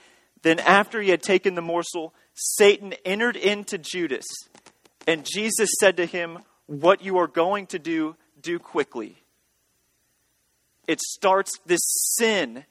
Then, 0.43 0.61
after 0.61 1.03
he 1.03 1.11
had 1.11 1.23
taken 1.23 1.55
the 1.55 1.63
morsel, 1.63 2.15
Satan 2.35 2.95
entered 3.05 3.37
into 3.37 3.77
Judas. 3.77 4.25
And 5.07 5.27
Jesus 5.27 5.69
said 5.81 5.97
to 5.97 6.07
him, 6.07 6.39
What 6.67 7.03
you 7.03 7.19
are 7.19 7.27
going 7.27 7.67
to 7.69 7.79
do, 7.79 8.17
do 8.41 8.59
quickly. 8.59 9.17
It 10.87 11.01
starts, 11.01 11.59
this 11.67 11.83
sin 12.17 12.65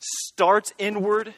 starts 0.00 0.72
inward 0.78 1.34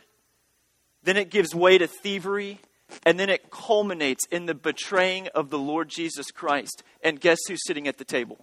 then 1.03 1.17
it 1.17 1.31
gives 1.31 1.55
way 1.55 1.79
to 1.79 1.87
thievery, 1.87 2.61
and 3.05 3.19
then 3.19 3.29
it 3.31 3.51
culminates 3.51 4.27
in 4.31 4.47
the 4.47 4.55
betraying 4.55 5.29
of 5.35 5.51
the 5.51 5.59
Lord 5.59 5.89
Jesus 5.89 6.31
Christ. 6.31 6.83
And 7.03 7.21
guess 7.21 7.39
who's 7.49 7.65
sitting 7.67 7.89
at 7.89 7.99
the 7.99 8.05
table? 8.05 8.39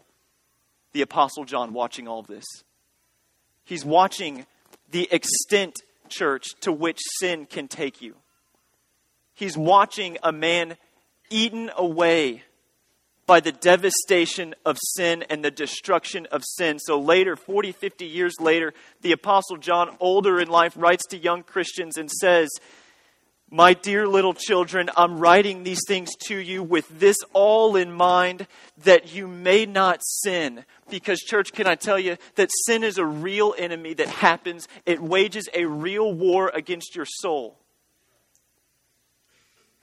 The 0.94 1.02
Apostle 1.02 1.46
John 1.46 1.74
watching 1.74 2.08
all 2.08 2.24
this. 2.24 2.46
He's 3.64 3.86
watching 3.86 4.46
the 4.92 5.08
extent, 5.12 5.76
church, 6.10 6.48
to 6.62 6.72
which 6.72 7.00
sin 7.20 7.46
can 7.46 7.68
take 7.68 8.02
you. 8.02 8.16
He's 9.34 9.58
watching 9.58 10.18
a 10.24 10.32
man 10.32 10.78
eaten 11.30 11.70
away 11.78 12.44
by 13.28 13.42
the 13.42 13.52
devastation 13.52 14.56
of 14.66 14.78
sin 14.96 15.24
and 15.30 15.44
the 15.44 15.52
destruction 15.52 16.26
of 16.32 16.44
sin. 16.46 16.80
So 16.80 16.98
later, 16.98 17.36
40, 17.36 17.74
50 17.74 18.06
years 18.06 18.34
later, 18.40 18.74
the 19.02 19.12
Apostle 19.12 19.58
John, 19.58 19.98
older 20.00 20.40
in 20.40 20.48
life, 20.48 20.74
writes 20.78 21.06
to 21.08 21.18
young 21.18 21.44
Christians 21.44 21.98
and 21.98 22.10
says, 22.10 22.48
My 23.50 23.74
dear 23.74 24.06
little 24.08 24.34
children, 24.34 24.90
I'm 24.98 25.20
writing 25.20 25.64
these 25.64 25.80
things 25.88 26.10
to 26.26 26.38
you 26.38 26.62
with 26.62 27.00
this 27.00 27.16
all 27.32 27.78
in 27.78 27.94
mind 27.94 28.46
that 28.84 29.14
you 29.14 29.26
may 29.26 29.66
not 29.66 30.02
sin. 30.04 30.66
Because, 30.90 31.20
church, 31.20 31.54
can 31.54 31.66
I 31.66 31.76
tell 31.76 31.98
you 31.98 32.18
that 32.36 32.50
sin 32.66 32.84
is 32.84 32.98
a 32.98 33.06
real 33.06 33.56
enemy 33.58 33.94
that 33.94 34.10
happens, 34.10 34.68
it 34.86 35.02
wages 35.02 35.48
a 35.54 35.64
real 35.64 36.14
war 36.14 36.52
against 36.54 36.94
your 36.94 37.06
soul. 37.06 37.58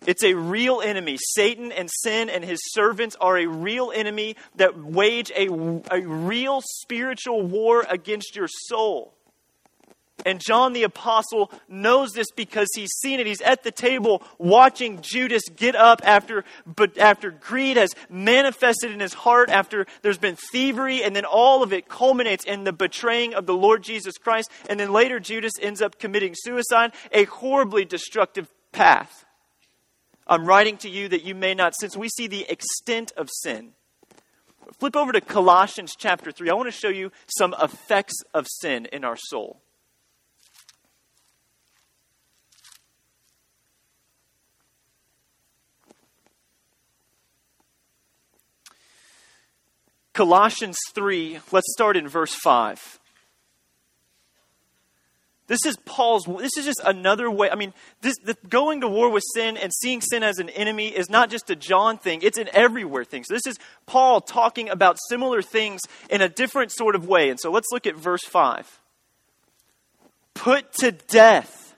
It's 0.07 0.23
a 0.25 0.35
real 0.35 0.83
enemy. 0.83 1.17
Satan 1.19 1.73
and 1.73 1.89
sin 1.91 2.29
and 2.29 2.45
his 2.45 2.61
servants 2.73 3.17
are 3.19 3.39
a 3.39 3.47
real 3.47 3.91
enemy 3.95 4.37
that 4.57 4.79
wage 4.79 5.33
a, 5.35 5.49
a 5.91 6.03
real 6.07 6.61
spiritual 6.63 7.41
war 7.41 7.87
against 7.89 8.37
your 8.37 8.49
soul. 8.49 9.15
And 10.25 10.41
John 10.41 10.73
the 10.73 10.85
Apostle 10.85 11.51
knows 11.69 12.13
this 12.13 12.31
because 12.31 12.69
he's 12.75 12.91
seen 13.03 13.21
it. 13.21 13.27
He's 13.27 13.41
at 13.43 13.63
the 13.63 13.71
table 13.71 14.23
watching 14.39 15.01
Judas 15.03 15.43
get 15.55 15.77
up 15.77 16.01
after, 16.05 16.45
but 16.67 16.97
after 16.99 17.31
greed 17.31 17.77
has 17.77 17.91
manifested 18.09 18.91
in 18.91 19.01
his 19.01 19.13
heart, 19.13 19.51
after 19.51 19.87
there's 20.03 20.19
been 20.19 20.37
thievery, 20.37 21.03
and 21.03 21.15
then 21.15 21.25
all 21.25 21.63
of 21.63 21.73
it 21.73 21.89
culminates 21.89 22.45
in 22.45 22.65
the 22.65 22.73
betraying 22.73 23.35
of 23.35 23.47
the 23.47 23.55
Lord 23.55 23.83
Jesus 23.83 24.17
Christ. 24.17 24.51
And 24.69 24.81
then 24.81 24.93
later, 24.93 25.21
Judas 25.21 25.53
ends 25.61 25.83
up 25.83 25.99
committing 25.99 26.35
suicide, 26.35 26.93
a 27.13 27.25
horribly 27.25 27.85
destructive 27.85 28.49
path. 28.73 29.25
I'm 30.27 30.47
writing 30.47 30.79
to 30.79 30.89
you 30.89 31.09
that 31.09 31.25
you 31.25 31.35
may 31.35 31.55
not, 31.55 31.75
since 31.79 31.97
we 31.97 32.09
see 32.09 32.27
the 32.27 32.51
extent 32.51 33.13
of 33.17 33.29
sin. 33.31 33.73
Flip 34.79 34.97
over 34.97 35.13
to 35.13 35.21
Colossians 35.21 35.95
chapter 35.97 36.33
3. 36.33 36.49
I 36.49 36.55
want 36.55 36.69
to 36.69 36.73
show 36.73 36.89
you 36.89 37.13
some 37.27 37.55
effects 37.63 38.15
of 38.33 38.47
sin 38.49 38.87
in 38.87 39.05
our 39.05 39.17
soul. 39.17 39.61
Colossians 50.15 50.79
3, 50.95 51.41
let's 51.51 51.73
start 51.73 51.97
in 51.97 52.09
verse 52.09 52.35
5. 52.35 53.01
This 55.47 55.67
is 55.67 55.77
Paul's, 55.85 56.25
this 56.25 56.57
is 56.57 56.65
just 56.65 56.81
another 56.87 57.31
way. 57.31 57.51
I 57.51 57.55
mean, 57.55 57.75
this, 58.01 58.15
the, 58.25 58.35
going 58.49 58.81
to 58.81 58.89
war 58.89 59.11
with 59.11 59.25
sin 59.35 59.59
and 59.59 59.71
seeing 59.75 60.01
sin 60.01 60.23
as 60.23 60.39
an 60.39 60.49
enemy 60.51 60.89
is 60.89 61.11
not 61.11 61.31
just 61.31 61.51
a 61.51 61.57
John 61.57 61.99
thing, 61.99 62.21
it's 62.23 62.39
an 62.39 62.49
everywhere 62.55 63.05
thing. 63.05 63.25
So 63.25 63.35
this 63.35 63.47
is 63.47 63.59
Paul 63.85 64.23
talking 64.23 64.71
about 64.71 64.97
similar 65.11 65.43
things 65.43 65.83
in 66.09 66.23
a 66.23 66.29
different 66.29 66.73
sort 66.73 66.95
of 66.95 67.07
way. 67.07 67.29
And 67.29 67.39
so 67.39 67.51
let's 67.51 67.69
look 67.73 67.87
at 67.87 67.95
verse 67.95 68.25
5. 68.25 68.81
Put 70.33 70.73
to 70.75 70.93
death, 70.93 71.75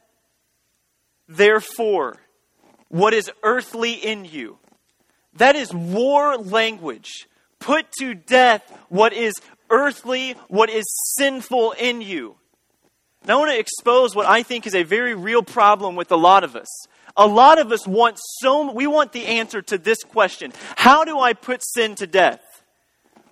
therefore, 1.27 2.19
what 2.89 3.15
is 3.15 3.31
earthly 3.43 3.95
in 3.95 4.25
you. 4.25 4.59
That 5.35 5.57
is 5.57 5.75
war 5.75 6.37
language. 6.37 7.27
Put 7.59 7.91
to 8.01 8.15
death 8.15 8.63
what 8.89 9.13
is 9.13 9.35
earthly, 9.71 10.33
what 10.49 10.71
is 10.71 10.85
sinful 11.17 11.73
in 11.73 12.01
you. 12.01 12.37
Now, 13.27 13.39
I 13.39 13.41
want 13.41 13.51
to 13.53 13.59
expose 13.59 14.15
what 14.15 14.27
I 14.27 14.43
think 14.43 14.67
is 14.67 14.75
a 14.75 14.85
very 14.85 15.15
real 15.15 15.43
problem 15.43 15.97
with 15.97 16.13
a 16.13 16.17
lot 16.17 16.45
of 16.45 16.55
us. 16.55 16.69
A 17.17 17.27
lot 17.27 17.59
of 17.59 17.73
us 17.73 17.87
want 17.87 18.19
so, 18.41 18.71
we 18.73 18.87
want 18.87 19.13
the 19.13 19.27
answer 19.27 19.63
to 19.63 19.79
this 19.79 20.05
question 20.05 20.53
How 20.77 21.05
do 21.05 21.19
I 21.19 21.33
put 21.33 21.63
sin 21.65 21.95
to 21.97 22.07
death? 22.07 22.41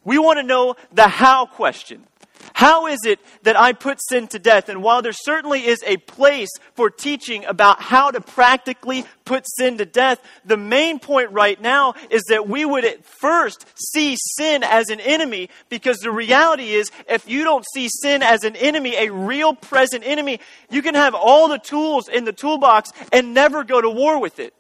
We 0.05 0.19
want 0.19 0.39
to 0.39 0.43
know 0.43 0.77
the 0.93 1.09
how 1.09 1.47
question. 1.47 2.07
How 2.55 2.87
is 2.87 3.01
it 3.05 3.19
that 3.43 3.59
I 3.59 3.73
put 3.73 3.99
sin 4.01 4.29
to 4.29 4.39
death? 4.39 4.69
And 4.69 4.81
while 4.81 5.03
there 5.03 5.13
certainly 5.13 5.67
is 5.67 5.83
a 5.85 5.97
place 5.97 6.51
for 6.75 6.89
teaching 6.89 7.45
about 7.47 7.83
how 7.83 8.13
to 8.13 8.21
practically 8.21 9.05
put 9.25 9.45
sin 9.57 9.77
to 9.79 9.85
death, 9.85 10.21
the 10.45 10.57
main 10.57 11.01
point 11.01 11.33
right 11.33 11.61
now 11.61 11.95
is 12.11 12.23
that 12.29 12.49
we 12.49 12.65
would 12.65 12.85
at 12.85 13.05
first 13.05 13.67
see 13.75 14.17
sin 14.37 14.63
as 14.63 14.89
an 14.89 15.01
enemy 15.01 15.51
because 15.69 15.99
the 15.99 16.13
reality 16.13 16.75
is 16.75 16.93
if 17.09 17.29
you 17.29 17.43
don't 17.43 17.65
see 17.75 17.89
sin 17.89 18.23
as 18.23 18.45
an 18.45 18.55
enemy, 18.55 18.95
a 18.99 19.11
real 19.11 19.53
present 19.53 20.05
enemy, 20.07 20.39
you 20.71 20.81
can 20.81 20.95
have 20.95 21.13
all 21.15 21.49
the 21.49 21.59
tools 21.59 22.09
in 22.09 22.25
the 22.25 22.33
toolbox 22.33 22.93
and 23.13 23.35
never 23.35 23.65
go 23.65 23.81
to 23.81 23.91
war 23.91 24.21
with 24.21 24.39
it. 24.39 24.55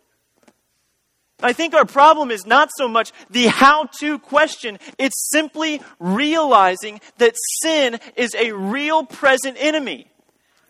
I 1.42 1.52
think 1.52 1.74
our 1.74 1.84
problem 1.84 2.30
is 2.30 2.46
not 2.46 2.70
so 2.76 2.88
much 2.88 3.12
the 3.28 3.48
how 3.48 3.86
to 4.00 4.18
question, 4.18 4.78
it's 4.98 5.30
simply 5.30 5.82
realizing 5.98 7.00
that 7.18 7.34
sin 7.62 7.98
is 8.16 8.34
a 8.34 8.52
real 8.52 9.04
present 9.04 9.56
enemy. 9.58 10.08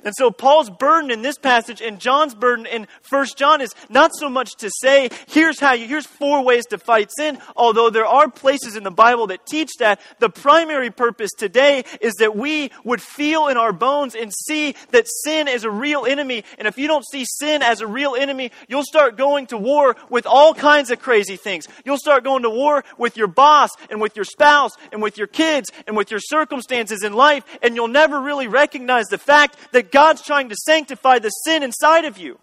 And 0.05 0.15
so 0.17 0.31
Paul's 0.31 0.71
burden 0.71 1.11
in 1.11 1.23
this 1.23 1.39
passage 1.39 1.81
and 1.81 1.99
John's 1.99 2.35
burden 2.35 2.67
in 2.67 2.87
1 3.09 3.27
John 3.37 3.61
is 3.61 3.75
not 3.89 4.13
so 4.15 4.29
much 4.29 4.57
to 4.57 4.71
say, 4.81 5.09
here's 5.29 5.59
how 5.59 5.73
you, 5.73 5.87
here's 5.87 6.07
four 6.07 6.45
ways 6.45 6.67
to 6.67 6.79
fight 6.79 7.11
sin, 7.17 7.39
although 7.57 7.91
there 7.91 8.07
are 8.07 8.31
places 8.31 8.77
in 8.77 8.85
the 8.85 8.91
Bible 8.91 9.29
that 9.29 9.47
teach 9.47 9.71
that. 9.79 10.01
The 10.19 10.29
primary 10.29 10.91
purpose 10.91 11.31
today 11.37 11.85
is 12.01 12.15
that 12.15 12.37
we 12.37 12.71
would 12.85 13.01
feel 13.01 13.49
in 13.49 13.57
our 13.57 13.73
bones 13.73 14.15
and 14.15 14.33
see 14.33 14.75
that 14.91 15.07
sin 15.09 15.49
is 15.49 15.65
a 15.65 15.71
real 15.71 16.05
enemy. 16.05 16.45
And 16.59 16.69
if 16.69 16.79
you 16.79 16.87
don't 16.87 17.05
see 17.07 17.25
sin 17.25 17.63
as 17.63 17.81
a 17.81 17.87
real 17.87 18.15
enemy, 18.15 18.51
you'll 18.69 18.85
start 18.85 19.17
going 19.17 19.47
to 19.49 19.57
war 19.57 19.97
with 20.11 20.27
all 20.27 20.55
kinds 20.55 20.91
of 20.91 21.01
crazy 21.01 21.37
things. 21.37 21.67
You'll 21.85 21.99
start 21.99 22.25
going 22.25 22.43
to 22.43 22.51
war 22.51 22.85
with 22.99 23.17
your 23.17 23.27
boss 23.27 23.71
and 23.89 24.01
with 24.01 24.17
your 24.17 24.25
spouse 24.25 24.73
and 24.93 25.01
with 25.01 25.17
your 25.17 25.27
kids 25.27 25.71
and 25.87 25.97
with 25.97 26.11
your 26.11 26.21
circumstances 26.21 27.03
in 27.03 27.15
life, 27.15 27.45
and 27.63 27.75
you'll 27.75 27.89
never 27.89 28.21
really 28.21 28.49
recognize 28.49 29.07
the 29.07 29.19
fact 29.19 29.57
that 29.73 29.91
God's 29.95 30.23
trying 30.23 30.49
to 30.49 30.57
sanctify 30.57 31.21
the 31.21 31.31
sin 31.31 31.63
inside 31.63 32.05
of 32.05 32.19
you. 32.19 32.41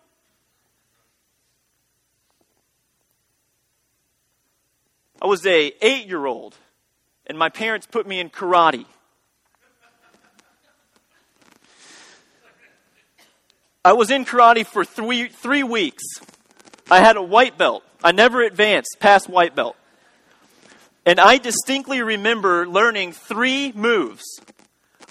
I 5.22 5.28
was 5.28 5.46
a 5.46 5.72
8-year-old 5.72 6.56
and 7.28 7.38
my 7.38 7.50
parents 7.50 7.86
put 7.86 8.08
me 8.08 8.22
in 8.22 8.30
karate. 8.30 8.86
I 13.84 13.94
was 13.94 14.12
in 14.12 14.24
karate 14.24 14.66
for 14.66 14.86
three, 14.86 15.28
three 15.28 15.64
weeks. 15.64 16.04
I 16.90 17.02
had 17.02 17.18
a 17.18 17.22
white 17.22 17.58
belt. 17.58 17.84
I 18.02 18.14
never 18.14 18.44
advanced 18.44 18.96
past 19.02 19.28
white 19.28 19.56
belt. 19.56 19.76
And 21.06 21.20
I 21.20 21.38
distinctly 21.38 22.02
remember 22.02 22.66
learning 22.66 23.12
three 23.12 23.74
moves. 23.74 24.24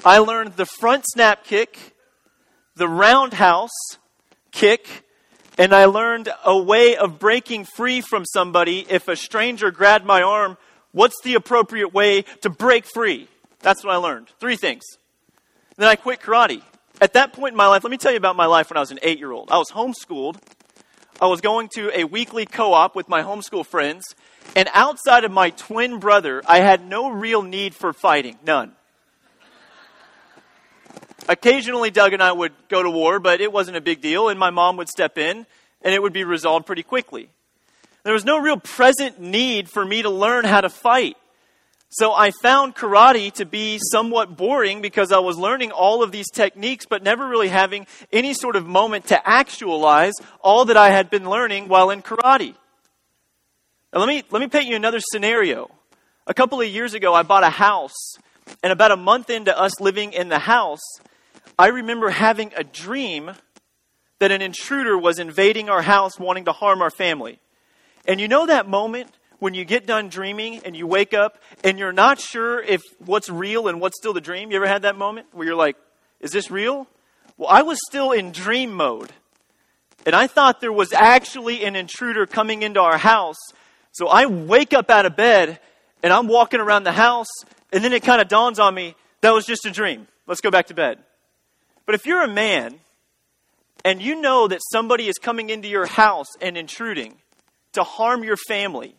I 0.06 0.18
learned 0.18 0.54
the 0.54 0.64
front 0.64 1.04
snap 1.06 1.44
kick, 1.44 1.96
the 2.76 2.88
roundhouse 2.88 3.70
kick, 4.52 5.04
And 5.58 5.74
I 5.74 5.84
learned 5.84 6.30
a 6.44 6.56
way 6.56 6.96
of 6.96 7.18
breaking 7.18 7.64
free 7.64 8.00
from 8.00 8.24
somebody. 8.24 8.86
If 8.88 9.08
a 9.08 9.16
stranger 9.16 9.70
grabbed 9.70 10.06
my 10.06 10.22
arm, 10.22 10.56
what's 10.92 11.20
the 11.22 11.34
appropriate 11.34 11.92
way 11.92 12.22
to 12.40 12.48
break 12.48 12.86
free? 12.86 13.28
That's 13.58 13.84
what 13.84 13.92
I 13.92 13.96
learned. 13.96 14.28
Three 14.40 14.56
things. 14.56 14.84
Then 15.76 15.88
I 15.88 15.96
quit 15.96 16.20
karate. 16.20 16.62
At 17.00 17.12
that 17.14 17.32
point 17.32 17.52
in 17.52 17.56
my 17.56 17.66
life, 17.66 17.84
let 17.84 17.90
me 17.90 17.96
tell 17.98 18.10
you 18.10 18.16
about 18.16 18.36
my 18.36 18.46
life 18.46 18.70
when 18.70 18.76
I 18.76 18.80
was 18.80 18.90
an 18.90 19.00
eight 19.02 19.18
year 19.18 19.32
old. 19.32 19.50
I 19.50 19.58
was 19.58 19.70
homeschooled. 19.70 20.36
I 21.20 21.26
was 21.26 21.40
going 21.40 21.68
to 21.74 21.90
a 21.98 22.04
weekly 22.04 22.46
co 22.46 22.72
op 22.72 22.96
with 22.96 23.08
my 23.08 23.22
homeschool 23.22 23.66
friends. 23.66 24.14
And 24.56 24.68
outside 24.72 25.24
of 25.24 25.30
my 25.30 25.50
twin 25.50 25.98
brother, 25.98 26.42
I 26.46 26.60
had 26.60 26.86
no 26.86 27.10
real 27.10 27.42
need 27.42 27.74
for 27.74 27.92
fighting. 27.92 28.38
None. 28.44 28.72
Occasionally, 31.28 31.90
Doug 31.90 32.12
and 32.12 32.22
I 32.22 32.32
would 32.32 32.52
go 32.68 32.82
to 32.82 32.90
war, 32.90 33.20
but 33.20 33.40
it 33.40 33.52
wasn't 33.52 33.76
a 33.76 33.80
big 33.80 34.00
deal, 34.00 34.28
and 34.28 34.38
my 34.38 34.50
mom 34.50 34.76
would 34.78 34.88
step 34.88 35.18
in, 35.18 35.46
and 35.82 35.94
it 35.94 36.02
would 36.02 36.12
be 36.12 36.24
resolved 36.24 36.66
pretty 36.66 36.82
quickly. 36.82 37.28
There 38.02 38.14
was 38.14 38.24
no 38.24 38.38
real 38.38 38.56
present 38.56 39.20
need 39.20 39.68
for 39.68 39.84
me 39.84 40.02
to 40.02 40.10
learn 40.10 40.44
how 40.44 40.60
to 40.62 40.70
fight. 40.70 41.16
So 41.92 42.12
I 42.12 42.30
found 42.30 42.76
karate 42.76 43.32
to 43.34 43.44
be 43.44 43.80
somewhat 43.90 44.36
boring 44.36 44.80
because 44.80 45.10
I 45.10 45.18
was 45.18 45.36
learning 45.36 45.72
all 45.72 46.04
of 46.04 46.12
these 46.12 46.30
techniques, 46.30 46.86
but 46.86 47.02
never 47.02 47.26
really 47.26 47.48
having 47.48 47.86
any 48.12 48.32
sort 48.32 48.54
of 48.54 48.64
moment 48.64 49.06
to 49.06 49.28
actualize 49.28 50.14
all 50.40 50.66
that 50.66 50.76
I 50.76 50.90
had 50.90 51.10
been 51.10 51.28
learning 51.28 51.66
while 51.66 51.90
in 51.90 52.00
karate. 52.02 52.54
Now, 53.92 53.98
let 53.98 54.08
me, 54.08 54.22
let 54.30 54.40
me 54.40 54.46
paint 54.46 54.66
you 54.66 54.76
another 54.76 55.00
scenario. 55.00 55.68
A 56.28 56.34
couple 56.34 56.60
of 56.60 56.68
years 56.68 56.94
ago, 56.94 57.12
I 57.12 57.24
bought 57.24 57.42
a 57.42 57.50
house, 57.50 58.14
and 58.62 58.72
about 58.72 58.92
a 58.92 58.96
month 58.96 59.28
into 59.28 59.58
us 59.58 59.80
living 59.80 60.12
in 60.12 60.28
the 60.28 60.38
house, 60.38 61.00
I 61.60 61.66
remember 61.66 62.08
having 62.08 62.52
a 62.56 62.64
dream 62.64 63.32
that 64.18 64.32
an 64.32 64.40
intruder 64.40 64.96
was 64.96 65.18
invading 65.18 65.68
our 65.68 65.82
house 65.82 66.18
wanting 66.18 66.46
to 66.46 66.52
harm 66.52 66.80
our 66.80 66.88
family. 66.88 67.38
And 68.06 68.18
you 68.18 68.28
know 68.28 68.46
that 68.46 68.66
moment 68.66 69.10
when 69.40 69.52
you 69.52 69.66
get 69.66 69.86
done 69.86 70.08
dreaming 70.08 70.62
and 70.64 70.74
you 70.74 70.86
wake 70.86 71.12
up 71.12 71.36
and 71.62 71.78
you're 71.78 71.92
not 71.92 72.18
sure 72.18 72.62
if 72.62 72.80
what's 73.04 73.28
real 73.28 73.68
and 73.68 73.78
what's 73.78 73.98
still 73.98 74.14
the 74.14 74.22
dream? 74.22 74.50
You 74.50 74.56
ever 74.56 74.66
had 74.66 74.80
that 74.82 74.96
moment 74.96 75.26
where 75.32 75.46
you're 75.46 75.54
like, 75.54 75.76
is 76.18 76.30
this 76.30 76.50
real? 76.50 76.86
Well, 77.36 77.50
I 77.50 77.60
was 77.60 77.78
still 77.86 78.12
in 78.12 78.32
dream 78.32 78.72
mode. 78.72 79.12
And 80.06 80.14
I 80.14 80.28
thought 80.28 80.62
there 80.62 80.72
was 80.72 80.94
actually 80.94 81.66
an 81.66 81.76
intruder 81.76 82.24
coming 82.24 82.62
into 82.62 82.80
our 82.80 82.96
house. 82.96 83.36
So 83.92 84.08
I 84.08 84.24
wake 84.24 84.72
up 84.72 84.88
out 84.88 85.04
of 85.04 85.14
bed 85.14 85.60
and 86.02 86.10
I'm 86.10 86.26
walking 86.26 86.60
around 86.60 86.84
the 86.84 86.92
house, 86.92 87.28
and 87.70 87.84
then 87.84 87.92
it 87.92 88.02
kind 88.02 88.22
of 88.22 88.28
dawns 88.28 88.58
on 88.58 88.74
me 88.74 88.94
that 89.20 89.34
was 89.34 89.44
just 89.44 89.66
a 89.66 89.70
dream. 89.70 90.06
Let's 90.26 90.40
go 90.40 90.50
back 90.50 90.68
to 90.68 90.74
bed. 90.74 91.00
But 91.90 91.96
if 91.96 92.06
you're 92.06 92.22
a 92.22 92.28
man 92.28 92.78
and 93.84 94.00
you 94.00 94.20
know 94.20 94.46
that 94.46 94.60
somebody 94.70 95.08
is 95.08 95.16
coming 95.18 95.50
into 95.50 95.66
your 95.66 95.86
house 95.86 96.28
and 96.40 96.56
intruding 96.56 97.16
to 97.72 97.82
harm 97.82 98.22
your 98.22 98.36
family, 98.36 98.94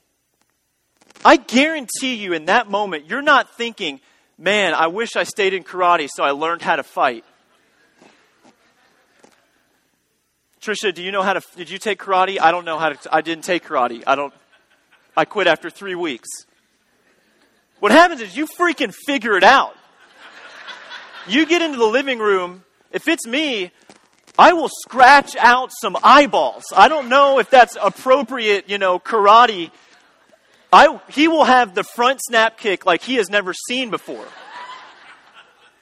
I 1.24 1.38
guarantee 1.38 2.16
you 2.16 2.34
in 2.34 2.48
that 2.48 2.70
moment, 2.70 3.06
you're 3.10 3.22
not 3.22 3.56
thinking, 3.56 4.02
man, 4.38 4.74
I 4.74 4.88
wish 4.88 5.16
I 5.16 5.24
stayed 5.24 5.54
in 5.54 5.64
karate 5.64 6.10
so 6.14 6.22
I 6.22 6.32
learned 6.32 6.64
how 6.64 6.76
to 6.76 6.84
fight. 6.84 7.24
Trisha, 10.62 10.94
do 10.94 11.02
you 11.02 11.14
know 11.14 11.24
how 11.24 11.32
to? 11.32 11.42
Did 11.56 11.70
you 11.70 11.78
take 11.78 11.98
karate? 11.98 12.42
I 12.42 12.52
don't 12.52 12.66
know 12.66 12.78
how 12.78 12.90
to. 12.90 13.16
I 13.16 13.22
didn't 13.22 13.46
take 13.46 13.64
karate. 13.64 14.04
I 14.06 14.16
don't. 14.16 14.34
I 15.16 15.24
quit 15.24 15.48
after 15.48 15.70
three 15.70 15.96
weeks. 15.96 16.28
What 17.80 17.94
happens 17.94 18.20
is 18.20 18.36
you 18.36 18.48
freaking 18.48 18.94
figure 18.94 19.38
it 19.38 19.46
out. 19.46 19.78
You 21.26 21.46
get 21.46 21.62
into 21.62 21.78
the 21.78 21.86
living 21.86 22.20
room 22.20 22.66
if 22.92 23.08
it's 23.08 23.26
me, 23.26 23.72
I 24.38 24.54
will 24.54 24.70
scratch 24.70 25.36
out 25.36 25.72
some 25.82 25.98
eyeballs. 26.04 26.64
I 26.76 26.88
don't 26.88 27.10
know 27.10 27.40
if 27.40 27.50
that's 27.50 27.78
appropriate, 27.82 28.70
you 28.70 28.78
know, 28.78 29.00
karate. 29.00 29.72
I, 30.72 31.00
he 31.10 31.28
will 31.28 31.44
have 31.44 31.76
the 31.76 31.84
front 31.84 32.22
snap 32.24 32.58
kick 32.58 32.86
like 32.86 33.02
he 33.02 33.16
has 33.16 33.30
never 33.30 33.54
seen 33.54 33.90
before. 33.90 34.26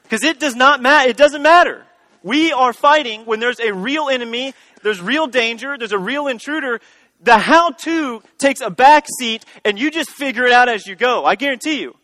Because 0.03 0.23
it 0.23 0.39
does 0.39 0.55
not 0.55 0.81
matter. 0.81 1.09
It 1.09 1.17
doesn't 1.17 1.43
matter. 1.43 1.85
We 2.23 2.51
are 2.51 2.73
fighting 2.73 3.25
when 3.25 3.39
there's 3.39 3.59
a 3.59 3.71
real 3.71 4.09
enemy, 4.09 4.53
there's 4.81 4.99
real 4.99 5.27
danger, 5.27 5.77
there's 5.77 5.91
a 5.91 5.99
real 5.99 6.27
intruder. 6.27 6.81
The 7.21 7.37
how 7.37 7.71
to 7.71 8.23
takes 8.37 8.61
a 8.61 8.69
back 8.69 9.05
seat 9.19 9.45
and 9.63 9.77
you 9.77 9.91
just 9.91 10.09
figure 10.09 10.45
it 10.45 10.51
out 10.51 10.69
as 10.69 10.87
you 10.87 10.95
go. 10.95 11.25
I 11.25 11.35
guarantee 11.35 11.81
you. 11.81 11.95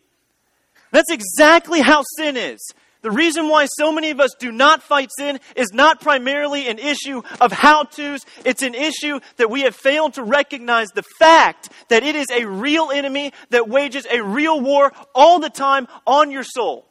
That's 0.92 1.10
exactly 1.10 1.80
how 1.80 2.02
sin 2.16 2.36
is. 2.36 2.60
The 3.02 3.10
reason 3.10 3.48
why 3.48 3.66
so 3.66 3.92
many 3.92 4.10
of 4.10 4.20
us 4.20 4.34
do 4.38 4.50
not 4.50 4.82
fight 4.82 5.10
sin 5.16 5.38
is 5.54 5.68
not 5.72 6.00
primarily 6.00 6.68
an 6.68 6.78
issue 6.78 7.22
of 7.40 7.52
how 7.52 7.84
to's. 7.84 8.24
It's 8.44 8.62
an 8.62 8.74
issue 8.74 9.20
that 9.36 9.50
we 9.50 9.62
have 9.62 9.76
failed 9.76 10.14
to 10.14 10.22
recognize 10.22 10.88
the 10.88 11.04
fact 11.18 11.68
that 11.88 12.02
it 12.02 12.16
is 12.16 12.26
a 12.32 12.46
real 12.46 12.90
enemy 12.90 13.32
that 13.50 13.68
wages 13.68 14.06
a 14.10 14.22
real 14.22 14.60
war 14.60 14.92
all 15.14 15.38
the 15.38 15.50
time 15.50 15.86
on 16.06 16.30
your 16.30 16.44
soul. 16.44 16.86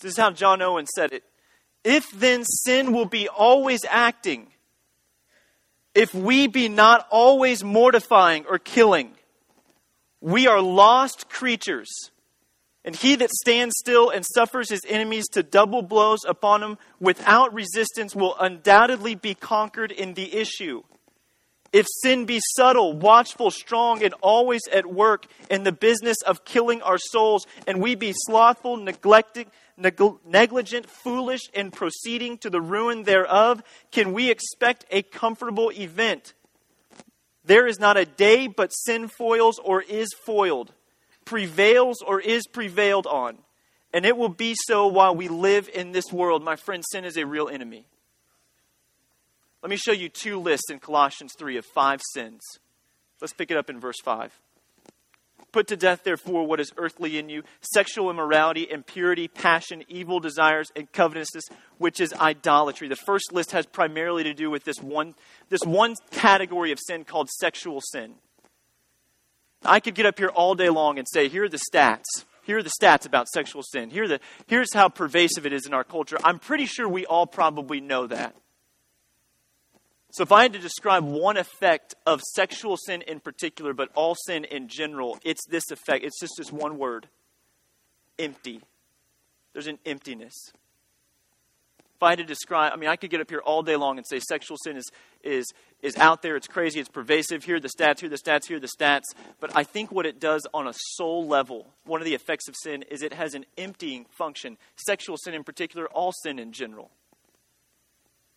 This 0.00 0.12
is 0.12 0.18
how 0.18 0.30
John 0.30 0.60
Owen 0.62 0.86
said 0.86 1.12
it. 1.12 1.24
If 1.84 2.10
then 2.10 2.44
sin 2.44 2.92
will 2.92 3.06
be 3.06 3.28
always 3.28 3.80
acting, 3.88 4.48
if 5.94 6.14
we 6.14 6.46
be 6.46 6.68
not 6.68 7.06
always 7.10 7.64
mortifying 7.64 8.44
or 8.48 8.58
killing, 8.58 9.12
we 10.20 10.46
are 10.46 10.60
lost 10.60 11.28
creatures 11.28 12.10
and 12.84 12.96
he 12.96 13.14
that 13.16 13.30
stands 13.30 13.74
still 13.78 14.10
and 14.10 14.24
suffers 14.26 14.68
his 14.68 14.82
enemies 14.88 15.28
to 15.32 15.42
double 15.42 15.82
blows 15.82 16.20
upon 16.26 16.62
him 16.62 16.78
without 16.98 17.54
resistance 17.54 18.14
will 18.14 18.36
undoubtedly 18.40 19.14
be 19.14 19.34
conquered 19.34 19.92
in 19.92 20.14
the 20.14 20.34
issue. 20.34 20.82
If 21.72 21.86
sin 22.02 22.26
be 22.26 22.40
subtle, 22.54 22.92
watchful, 22.92 23.50
strong, 23.50 24.02
and 24.02 24.12
always 24.20 24.60
at 24.70 24.84
work 24.84 25.26
in 25.50 25.62
the 25.62 25.72
business 25.72 26.18
of 26.26 26.44
killing 26.44 26.82
our 26.82 26.98
souls, 26.98 27.46
and 27.66 27.80
we 27.80 27.94
be 27.94 28.12
slothful, 28.14 28.76
neglecting, 28.76 29.46
neg- 29.78 30.18
negligent, 30.26 30.90
foolish, 30.90 31.40
and 31.54 31.72
proceeding 31.72 32.36
to 32.38 32.50
the 32.50 32.60
ruin 32.60 33.04
thereof, 33.04 33.62
can 33.90 34.12
we 34.12 34.30
expect 34.30 34.84
a 34.90 35.00
comfortable 35.02 35.70
event? 35.70 36.34
There 37.44 37.66
is 37.66 37.80
not 37.80 37.96
a 37.96 38.04
day 38.04 38.48
but 38.48 38.70
sin 38.70 39.08
foils 39.08 39.58
or 39.58 39.80
is 39.80 40.08
foiled 40.12 40.74
prevails 41.24 42.02
or 42.02 42.20
is 42.20 42.46
prevailed 42.46 43.06
on. 43.06 43.38
And 43.94 44.06
it 44.06 44.16
will 44.16 44.28
be 44.28 44.54
so 44.66 44.86
while 44.86 45.14
we 45.14 45.28
live 45.28 45.68
in 45.72 45.92
this 45.92 46.12
world. 46.12 46.42
My 46.42 46.56
friend, 46.56 46.82
sin 46.90 47.04
is 47.04 47.16
a 47.16 47.26
real 47.26 47.48
enemy. 47.48 47.84
Let 49.62 49.70
me 49.70 49.76
show 49.76 49.92
you 49.92 50.08
two 50.08 50.40
lists 50.40 50.70
in 50.70 50.80
Colossians 50.80 51.34
3 51.38 51.56
of 51.56 51.66
five 51.66 52.00
sins. 52.14 52.40
Let's 53.20 53.32
pick 53.32 53.50
it 53.50 53.56
up 53.56 53.70
in 53.70 53.78
verse 53.78 54.00
5. 54.02 54.32
Put 55.52 55.68
to 55.68 55.76
death, 55.76 56.02
therefore, 56.02 56.46
what 56.46 56.60
is 56.60 56.72
earthly 56.78 57.18
in 57.18 57.28
you 57.28 57.42
sexual 57.60 58.10
immorality, 58.10 58.66
impurity, 58.68 59.28
passion, 59.28 59.84
evil 59.86 60.18
desires, 60.18 60.72
and 60.74 60.90
covetousness, 60.90 61.44
which 61.76 62.00
is 62.00 62.14
idolatry. 62.14 62.88
The 62.88 62.96
first 62.96 63.32
list 63.32 63.52
has 63.52 63.66
primarily 63.66 64.24
to 64.24 64.32
do 64.32 64.50
with 64.50 64.64
this 64.64 64.80
one, 64.80 65.14
this 65.50 65.60
one 65.64 65.94
category 66.10 66.72
of 66.72 66.80
sin 66.80 67.04
called 67.04 67.28
sexual 67.28 67.80
sin. 67.82 68.14
I 69.64 69.80
could 69.80 69.94
get 69.94 70.06
up 70.06 70.18
here 70.18 70.28
all 70.28 70.54
day 70.54 70.68
long 70.68 70.98
and 70.98 71.06
say, 71.08 71.28
here 71.28 71.44
are 71.44 71.48
the 71.48 71.60
stats. 71.72 72.04
Here 72.44 72.58
are 72.58 72.62
the 72.62 72.72
stats 72.80 73.06
about 73.06 73.28
sexual 73.28 73.62
sin. 73.62 73.90
Here 73.90 74.08
the, 74.08 74.20
here's 74.46 74.74
how 74.74 74.88
pervasive 74.88 75.46
it 75.46 75.52
is 75.52 75.66
in 75.66 75.74
our 75.74 75.84
culture. 75.84 76.18
I'm 76.24 76.38
pretty 76.38 76.66
sure 76.66 76.88
we 76.88 77.06
all 77.06 77.26
probably 77.26 77.80
know 77.80 78.06
that. 78.08 78.34
So, 80.10 80.22
if 80.22 80.32
I 80.32 80.42
had 80.42 80.52
to 80.52 80.58
describe 80.58 81.04
one 81.04 81.38
effect 81.38 81.94
of 82.04 82.20
sexual 82.20 82.76
sin 82.76 83.00
in 83.02 83.20
particular, 83.20 83.72
but 83.72 83.88
all 83.94 84.14
sin 84.14 84.44
in 84.44 84.68
general, 84.68 85.18
it's 85.24 85.46
this 85.46 85.70
effect. 85.70 86.04
It's 86.04 86.20
just 86.20 86.34
this 86.36 86.52
one 86.52 86.76
word 86.76 87.08
empty. 88.18 88.60
There's 89.54 89.68
an 89.68 89.78
emptiness 89.86 90.52
I 92.02 92.10
had 92.10 92.18
to 92.18 92.24
describe, 92.24 92.72
I 92.72 92.76
mean, 92.76 92.88
I 92.88 92.96
could 92.96 93.10
get 93.10 93.20
up 93.20 93.30
here 93.30 93.40
all 93.40 93.62
day 93.62 93.76
long 93.76 93.98
and 93.98 94.06
say 94.06 94.18
sexual 94.20 94.56
sin 94.62 94.76
is, 94.76 94.90
is, 95.22 95.52
is 95.82 95.96
out 95.96 96.22
there, 96.22 96.36
it's 96.36 96.46
crazy, 96.46 96.80
it's 96.80 96.88
pervasive. 96.88 97.44
Here 97.44 97.60
the 97.60 97.68
stats, 97.68 98.00
here 98.00 98.08
the 98.08 98.16
stats, 98.16 98.46
here 98.46 98.60
the 98.60 98.68
stats. 98.68 99.04
But 99.40 99.54
I 99.56 99.64
think 99.64 99.92
what 99.92 100.06
it 100.06 100.20
does 100.20 100.46
on 100.52 100.66
a 100.66 100.72
soul 100.74 101.26
level, 101.26 101.66
one 101.84 102.00
of 102.00 102.04
the 102.04 102.14
effects 102.14 102.48
of 102.48 102.54
sin, 102.56 102.82
is 102.90 103.02
it 103.02 103.12
has 103.12 103.34
an 103.34 103.44
emptying 103.56 104.06
function. 104.10 104.58
Sexual 104.76 105.16
sin 105.18 105.34
in 105.34 105.44
particular, 105.44 105.86
all 105.86 106.12
sin 106.12 106.38
in 106.38 106.52
general. 106.52 106.90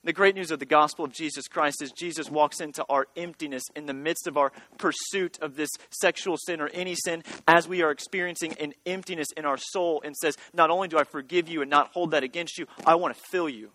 The 0.05 0.13
great 0.13 0.35
news 0.35 0.51
of 0.51 0.59
the 0.59 0.67
gospel 0.67 1.03
of 1.03 1.11
Jesus 1.11 1.47
Christ 1.47 1.81
is 1.81 1.91
Jesus 1.91 2.29
walks 2.29 2.61
into 2.61 2.85
our 2.87 3.07
emptiness 3.17 3.63
in 3.75 3.87
the 3.87 3.93
midst 3.93 4.27
of 4.27 4.37
our 4.37 4.51
pursuit 4.77 5.39
of 5.41 5.55
this 5.55 5.71
sexual 5.89 6.37
sin 6.37 6.61
or 6.61 6.67
any 6.67 6.93
sin 6.93 7.23
as 7.47 7.67
we 7.67 7.81
are 7.81 7.89
experiencing 7.89 8.53
an 8.59 8.75
emptiness 8.85 9.29
in 9.35 9.45
our 9.45 9.57
soul 9.57 10.03
and 10.05 10.15
says, 10.15 10.37
Not 10.53 10.69
only 10.69 10.87
do 10.87 10.99
I 10.99 11.05
forgive 11.05 11.49
you 11.49 11.63
and 11.63 11.71
not 11.71 11.89
hold 11.91 12.11
that 12.11 12.23
against 12.23 12.59
you, 12.59 12.67
I 12.85 12.93
want 12.95 13.15
to 13.15 13.21
fill 13.31 13.49
you. 13.49 13.71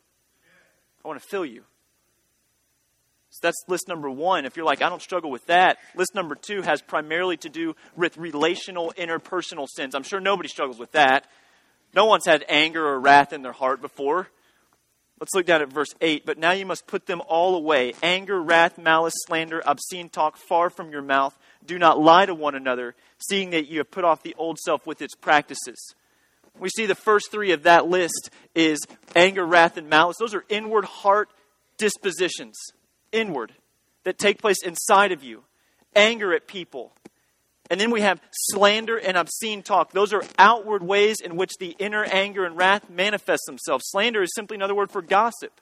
I 1.05 1.09
want 1.09 1.21
to 1.21 1.27
fill 1.29 1.45
you. 1.45 1.65
So 3.31 3.41
that's 3.43 3.65
list 3.67 3.89
number 3.89 4.09
one. 4.09 4.45
If 4.45 4.57
you're 4.57 4.67
like, 4.67 4.83
I 4.83 4.89
don't 4.89 5.03
struggle 5.03 5.33
with 5.33 5.47
that, 5.47 5.79
list 5.97 6.15
number 6.15 6.37
two 6.37 6.63
has 6.63 6.81
primarily 6.81 7.39
to 7.39 7.49
do 7.49 7.75
with 7.97 8.17
relational, 8.17 8.95
interpersonal 8.97 9.67
sins. 9.69 9.97
I'm 9.97 10.05
sure 10.05 10.21
nobody 10.21 10.49
struggles 10.49 10.79
with 10.79 10.93
that. 10.93 11.27
No 11.93 12.05
one's 12.05 12.27
had 12.27 12.45
anger 12.49 12.87
or 12.87 13.01
wrath 13.01 13.33
in 13.33 13.43
their 13.43 13.51
heart 13.51 13.81
before. 13.81 14.29
Let's 15.21 15.35
look 15.35 15.45
down 15.45 15.61
at 15.61 15.69
verse 15.69 15.95
8. 16.01 16.25
But 16.25 16.39
now 16.39 16.53
you 16.53 16.65
must 16.65 16.87
put 16.87 17.07
them 17.07 17.21
all 17.29 17.55
away 17.55 17.95
anger, 18.03 18.41
wrath, 18.41 18.79
malice, 18.79 19.15
slander, 19.27 19.63
obscene 19.65 20.09
talk 20.09 20.39
far 20.39 20.71
from 20.71 20.91
your 20.91 21.03
mouth. 21.03 21.39
Do 21.65 21.79
not 21.79 22.01
lie 22.01 22.25
to 22.25 22.35
one 22.35 22.55
another, 22.55 22.95
seeing 23.29 23.51
that 23.51 23.69
you 23.69 23.79
have 23.79 23.91
put 23.91 24.05
off 24.05 24.23
the 24.23 24.35
old 24.39 24.59
self 24.59 24.87
with 24.87 25.03
its 25.03 25.15
practices. 25.15 25.95
We 26.59 26.71
see 26.71 26.87
the 26.87 26.95
first 26.95 27.31
three 27.31 27.53
of 27.53 27.65
that 27.65 27.87
list 27.87 28.31
is 28.55 28.81
anger, 29.15 29.45
wrath, 29.45 29.77
and 29.77 29.89
malice. 29.89 30.17
Those 30.19 30.35
are 30.35 30.45
inward 30.49 30.85
heart 30.85 31.29
dispositions, 31.77 32.57
inward, 33.13 33.53
that 34.05 34.19
take 34.19 34.39
place 34.39 34.63
inside 34.65 35.13
of 35.13 35.23
you. 35.23 35.45
Anger 35.95 36.33
at 36.35 36.47
people, 36.47 36.93
and 37.71 37.81
then 37.81 37.93
we 37.93 38.01
have 38.01 38.21
slander 38.33 38.99
and 38.99 39.17
obscene 39.17 39.63
talk. 39.63 39.93
Those 39.93 40.13
are 40.13 40.25
outward 40.37 40.83
ways 40.83 41.21
in 41.21 41.37
which 41.37 41.53
the 41.59 41.77
inner 41.79 42.03
anger 42.03 42.45
and 42.45 42.57
wrath 42.57 42.91
manifest 42.91 43.45
themselves. 43.47 43.85
Slander 43.87 44.25
is 44.25 44.35
simply 44.35 44.57
another 44.57 44.75
word 44.75 44.91
for 44.91 45.01
gossip. 45.01 45.53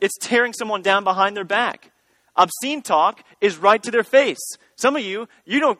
It's 0.00 0.18
tearing 0.18 0.52
someone 0.52 0.82
down 0.82 1.04
behind 1.04 1.36
their 1.36 1.44
back. 1.44 1.92
Obscene 2.34 2.82
talk 2.82 3.22
is 3.40 3.56
right 3.56 3.80
to 3.84 3.92
their 3.92 4.02
face. 4.02 4.42
Some 4.74 4.96
of 4.96 5.02
you, 5.04 5.28
you 5.44 5.60
don't, 5.60 5.78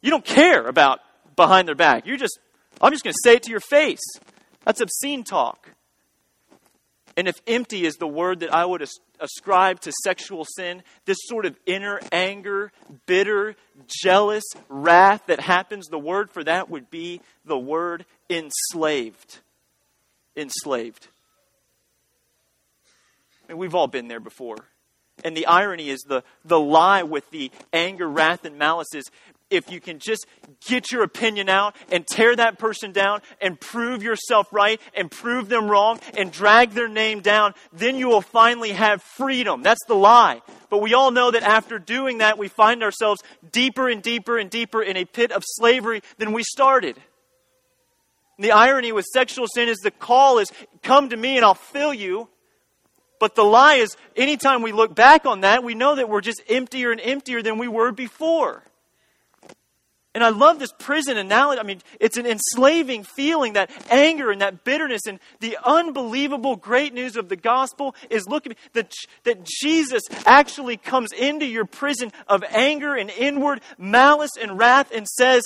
you 0.00 0.10
don't 0.10 0.24
care 0.24 0.66
about 0.66 0.98
behind 1.36 1.68
their 1.68 1.76
back. 1.76 2.04
You're 2.04 2.16
just, 2.16 2.40
I'm 2.80 2.90
just 2.90 3.04
going 3.04 3.14
to 3.14 3.20
say 3.22 3.36
it 3.36 3.44
to 3.44 3.50
your 3.50 3.60
face. 3.60 4.02
That's 4.64 4.80
obscene 4.80 5.22
talk. 5.22 5.70
And 7.16 7.28
if 7.28 7.40
empty 7.46 7.84
is 7.84 7.96
the 7.96 8.06
word 8.06 8.40
that 8.40 8.52
I 8.52 8.64
would 8.64 8.86
ascribe 9.20 9.80
to 9.80 9.92
sexual 10.02 10.46
sin, 10.56 10.82
this 11.04 11.18
sort 11.22 11.44
of 11.44 11.56
inner 11.66 12.00
anger, 12.10 12.72
bitter, 13.06 13.54
jealous 13.86 14.44
wrath 14.68 15.22
that 15.26 15.40
happens, 15.40 15.88
the 15.88 15.98
word 15.98 16.30
for 16.30 16.42
that 16.44 16.70
would 16.70 16.90
be 16.90 17.20
the 17.44 17.58
word 17.58 18.06
enslaved. 18.30 19.40
Enslaved. 20.36 21.08
I 23.44 23.52
mean, 23.52 23.58
we've 23.58 23.74
all 23.74 23.88
been 23.88 24.08
there 24.08 24.20
before. 24.20 24.56
And 25.24 25.36
the 25.36 25.46
irony 25.46 25.90
is 25.90 26.00
the, 26.00 26.24
the 26.44 26.58
lie 26.58 27.02
with 27.02 27.30
the 27.30 27.50
anger, 27.72 28.08
wrath, 28.08 28.44
and 28.44 28.58
malice 28.58 28.94
is 28.94 29.04
if 29.52 29.70
you 29.70 29.80
can 29.80 29.98
just 29.98 30.26
get 30.66 30.90
your 30.90 31.02
opinion 31.02 31.48
out 31.48 31.76
and 31.90 32.06
tear 32.06 32.34
that 32.36 32.58
person 32.58 32.92
down 32.92 33.20
and 33.40 33.60
prove 33.60 34.02
yourself 34.02 34.52
right 34.52 34.80
and 34.94 35.10
prove 35.10 35.48
them 35.48 35.68
wrong 35.68 36.00
and 36.16 36.32
drag 36.32 36.70
their 36.70 36.88
name 36.88 37.20
down, 37.20 37.54
then 37.72 37.96
you 37.96 38.08
will 38.08 38.22
finally 38.22 38.72
have 38.72 39.02
freedom. 39.02 39.62
That's 39.62 39.84
the 39.86 39.94
lie. 39.94 40.40
But 40.70 40.78
we 40.78 40.94
all 40.94 41.10
know 41.10 41.30
that 41.30 41.42
after 41.42 41.78
doing 41.78 42.18
that, 42.18 42.38
we 42.38 42.48
find 42.48 42.82
ourselves 42.82 43.22
deeper 43.50 43.88
and 43.88 44.02
deeper 44.02 44.38
and 44.38 44.48
deeper 44.48 44.82
in 44.82 44.96
a 44.96 45.04
pit 45.04 45.32
of 45.32 45.44
slavery 45.44 46.02
than 46.18 46.32
we 46.32 46.42
started. 46.42 46.96
And 48.38 48.44
the 48.44 48.52
irony 48.52 48.92
with 48.92 49.04
sexual 49.04 49.46
sin 49.46 49.68
is 49.68 49.78
the 49.78 49.90
call 49.90 50.38
is 50.38 50.50
come 50.82 51.10
to 51.10 51.16
me 51.16 51.36
and 51.36 51.44
I'll 51.44 51.54
fill 51.54 51.92
you. 51.92 52.28
But 53.20 53.36
the 53.36 53.44
lie 53.44 53.74
is 53.74 53.96
anytime 54.16 54.62
we 54.62 54.72
look 54.72 54.96
back 54.96 55.26
on 55.26 55.42
that, 55.42 55.62
we 55.62 55.74
know 55.74 55.94
that 55.94 56.08
we're 56.08 56.22
just 56.22 56.42
emptier 56.48 56.90
and 56.90 57.00
emptier 57.00 57.40
than 57.40 57.58
we 57.58 57.68
were 57.68 57.92
before. 57.92 58.64
And 60.14 60.22
I 60.22 60.28
love 60.28 60.58
this 60.58 60.72
prison 60.78 61.16
analogy. 61.16 61.58
I 61.58 61.62
mean, 61.62 61.80
it's 61.98 62.18
an 62.18 62.26
enslaving 62.26 63.04
feeling, 63.04 63.54
that 63.54 63.70
anger 63.90 64.30
and 64.30 64.42
that 64.42 64.62
bitterness. 64.62 65.06
And 65.06 65.18
the 65.40 65.56
unbelievable 65.64 66.56
great 66.56 66.92
news 66.92 67.16
of 67.16 67.30
the 67.30 67.36
gospel 67.36 67.94
is 68.10 68.26
looking 68.28 68.54
that, 68.74 68.92
that 69.24 69.44
Jesus 69.44 70.02
actually 70.26 70.76
comes 70.76 71.12
into 71.12 71.46
your 71.46 71.64
prison 71.64 72.12
of 72.28 72.44
anger 72.50 72.94
and 72.94 73.08
inward 73.08 73.62
malice 73.78 74.32
and 74.38 74.58
wrath 74.58 74.92
and 74.94 75.08
says, 75.08 75.44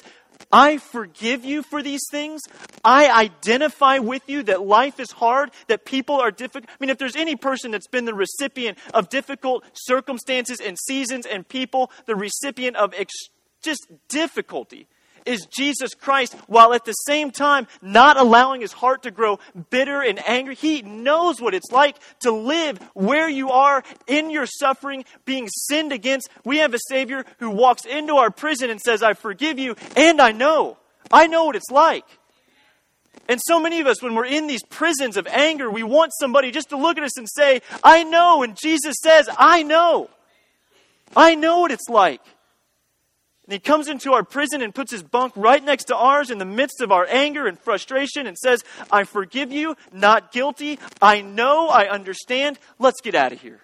I 0.52 0.78
forgive 0.78 1.44
you 1.44 1.62
for 1.62 1.82
these 1.82 2.02
things. 2.10 2.42
I 2.84 3.08
identify 3.08 3.98
with 3.98 4.28
you 4.28 4.42
that 4.44 4.62
life 4.62 5.00
is 5.00 5.10
hard, 5.12 5.50
that 5.68 5.84
people 5.84 6.16
are 6.16 6.30
difficult. 6.30 6.68
I 6.68 6.76
mean, 6.80 6.90
if 6.90 6.98
there's 6.98 7.16
any 7.16 7.36
person 7.36 7.70
that's 7.70 7.88
been 7.88 8.04
the 8.04 8.14
recipient 8.14 8.78
of 8.92 9.08
difficult 9.08 9.64
circumstances 9.72 10.60
and 10.60 10.76
seasons 10.78 11.24
and 11.24 11.48
people, 11.48 11.90
the 12.06 12.16
recipient 12.16 12.76
of 12.76 12.92
extreme 12.94 13.35
just 13.66 13.86
difficulty 14.08 14.86
is 15.26 15.46
Jesus 15.46 15.92
Christ, 15.94 16.34
while 16.46 16.72
at 16.72 16.84
the 16.84 16.92
same 16.92 17.30
time 17.30 17.66
not 17.82 18.16
allowing 18.16 18.60
his 18.60 18.72
heart 18.72 19.02
to 19.02 19.10
grow 19.10 19.38
bitter 19.70 20.00
and 20.00 20.26
angry. 20.26 20.54
He 20.54 20.82
knows 20.82 21.40
what 21.40 21.52
it's 21.52 21.70
like 21.70 21.96
to 22.20 22.30
live 22.30 22.78
where 22.94 23.28
you 23.28 23.50
are 23.50 23.82
in 24.06 24.30
your 24.30 24.46
suffering, 24.46 25.04
being 25.24 25.48
sinned 25.48 25.92
against. 25.92 26.30
We 26.44 26.58
have 26.58 26.72
a 26.72 26.78
Savior 26.88 27.24
who 27.38 27.50
walks 27.50 27.84
into 27.84 28.14
our 28.14 28.30
prison 28.30 28.70
and 28.70 28.80
says, 28.80 29.02
I 29.02 29.12
forgive 29.14 29.58
you, 29.58 29.76
and 29.96 30.20
I 30.20 30.32
know. 30.32 30.78
I 31.10 31.26
know 31.26 31.44
what 31.44 31.56
it's 31.56 31.70
like. 31.70 32.04
And 33.28 33.40
so 33.44 33.58
many 33.60 33.80
of 33.80 33.88
us, 33.88 34.00
when 34.02 34.14
we're 34.14 34.26
in 34.26 34.46
these 34.46 34.62
prisons 34.62 35.16
of 35.16 35.26
anger, 35.26 35.68
we 35.68 35.82
want 35.82 36.12
somebody 36.18 36.52
just 36.52 36.68
to 36.68 36.76
look 36.76 36.96
at 36.96 37.02
us 37.02 37.18
and 37.18 37.26
say, 37.28 37.60
I 37.82 38.04
know. 38.04 38.44
And 38.44 38.56
Jesus 38.56 38.94
says, 39.02 39.28
I 39.36 39.64
know. 39.64 40.10
I 41.16 41.34
know 41.34 41.60
what 41.60 41.72
it's 41.72 41.88
like. 41.88 42.20
And 43.46 43.52
he 43.52 43.58
comes 43.60 43.86
into 43.86 44.12
our 44.12 44.24
prison 44.24 44.60
and 44.60 44.74
puts 44.74 44.90
his 44.90 45.04
bunk 45.04 45.32
right 45.36 45.62
next 45.62 45.84
to 45.84 45.96
ours 45.96 46.30
in 46.30 46.38
the 46.38 46.44
midst 46.44 46.80
of 46.80 46.90
our 46.90 47.06
anger 47.08 47.46
and 47.46 47.56
frustration 47.58 48.26
and 48.26 48.36
says, 48.36 48.64
I 48.90 49.04
forgive 49.04 49.52
you, 49.52 49.76
not 49.92 50.32
guilty. 50.32 50.80
I 51.00 51.20
know, 51.20 51.68
I 51.68 51.88
understand. 51.88 52.58
Let's 52.80 53.00
get 53.00 53.14
out 53.14 53.32
of 53.32 53.40
here. 53.40 53.60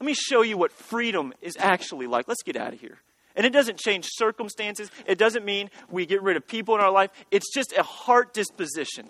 Let 0.00 0.06
me 0.06 0.14
show 0.14 0.40
you 0.42 0.56
what 0.56 0.72
freedom 0.72 1.34
is 1.42 1.56
actually 1.58 2.06
like. 2.06 2.26
Let's 2.26 2.42
get 2.42 2.56
out 2.56 2.72
of 2.72 2.80
here. 2.80 2.98
And 3.36 3.44
it 3.44 3.52
doesn't 3.52 3.78
change 3.78 4.06
circumstances, 4.12 4.90
it 5.06 5.18
doesn't 5.18 5.44
mean 5.44 5.68
we 5.90 6.06
get 6.06 6.22
rid 6.22 6.36
of 6.36 6.46
people 6.46 6.74
in 6.76 6.80
our 6.80 6.90
life. 6.90 7.10
It's 7.30 7.52
just 7.52 7.76
a 7.76 7.82
heart 7.82 8.32
disposition. 8.32 9.08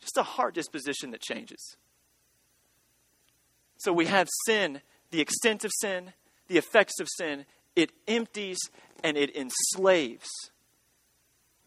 Just 0.00 0.16
a 0.16 0.22
heart 0.22 0.54
disposition 0.54 1.10
that 1.10 1.20
changes. 1.20 1.76
So 3.76 3.92
we 3.92 4.06
have 4.06 4.28
sin, 4.46 4.80
the 5.10 5.20
extent 5.20 5.64
of 5.64 5.72
sin, 5.80 6.12
the 6.48 6.58
effects 6.58 7.00
of 7.00 7.08
sin, 7.16 7.44
it 7.76 7.92
empties 8.06 8.58
and 9.02 9.16
it 9.16 9.34
enslaves. 9.36 10.28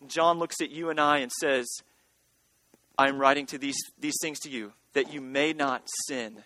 John 0.07 0.39
looks 0.39 0.61
at 0.61 0.71
you 0.71 0.89
and 0.89 0.99
I 0.99 1.19
and 1.19 1.31
says, 1.31 1.67
I 2.97 3.07
am 3.07 3.17
writing 3.17 3.45
to 3.47 3.57
these, 3.57 3.77
these 3.99 4.17
things 4.21 4.39
to 4.41 4.49
you 4.49 4.73
that 4.93 5.13
you 5.13 5.21
may 5.21 5.53
not 5.53 5.83
sin. 6.07 6.43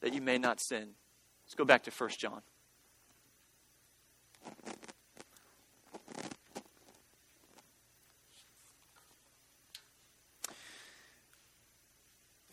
That 0.00 0.14
you 0.14 0.20
may 0.20 0.38
not 0.38 0.60
sin. 0.60 0.88
Let's 1.44 1.54
go 1.54 1.64
back 1.64 1.84
to 1.84 1.90
1 1.90 2.10
John. 2.18 2.42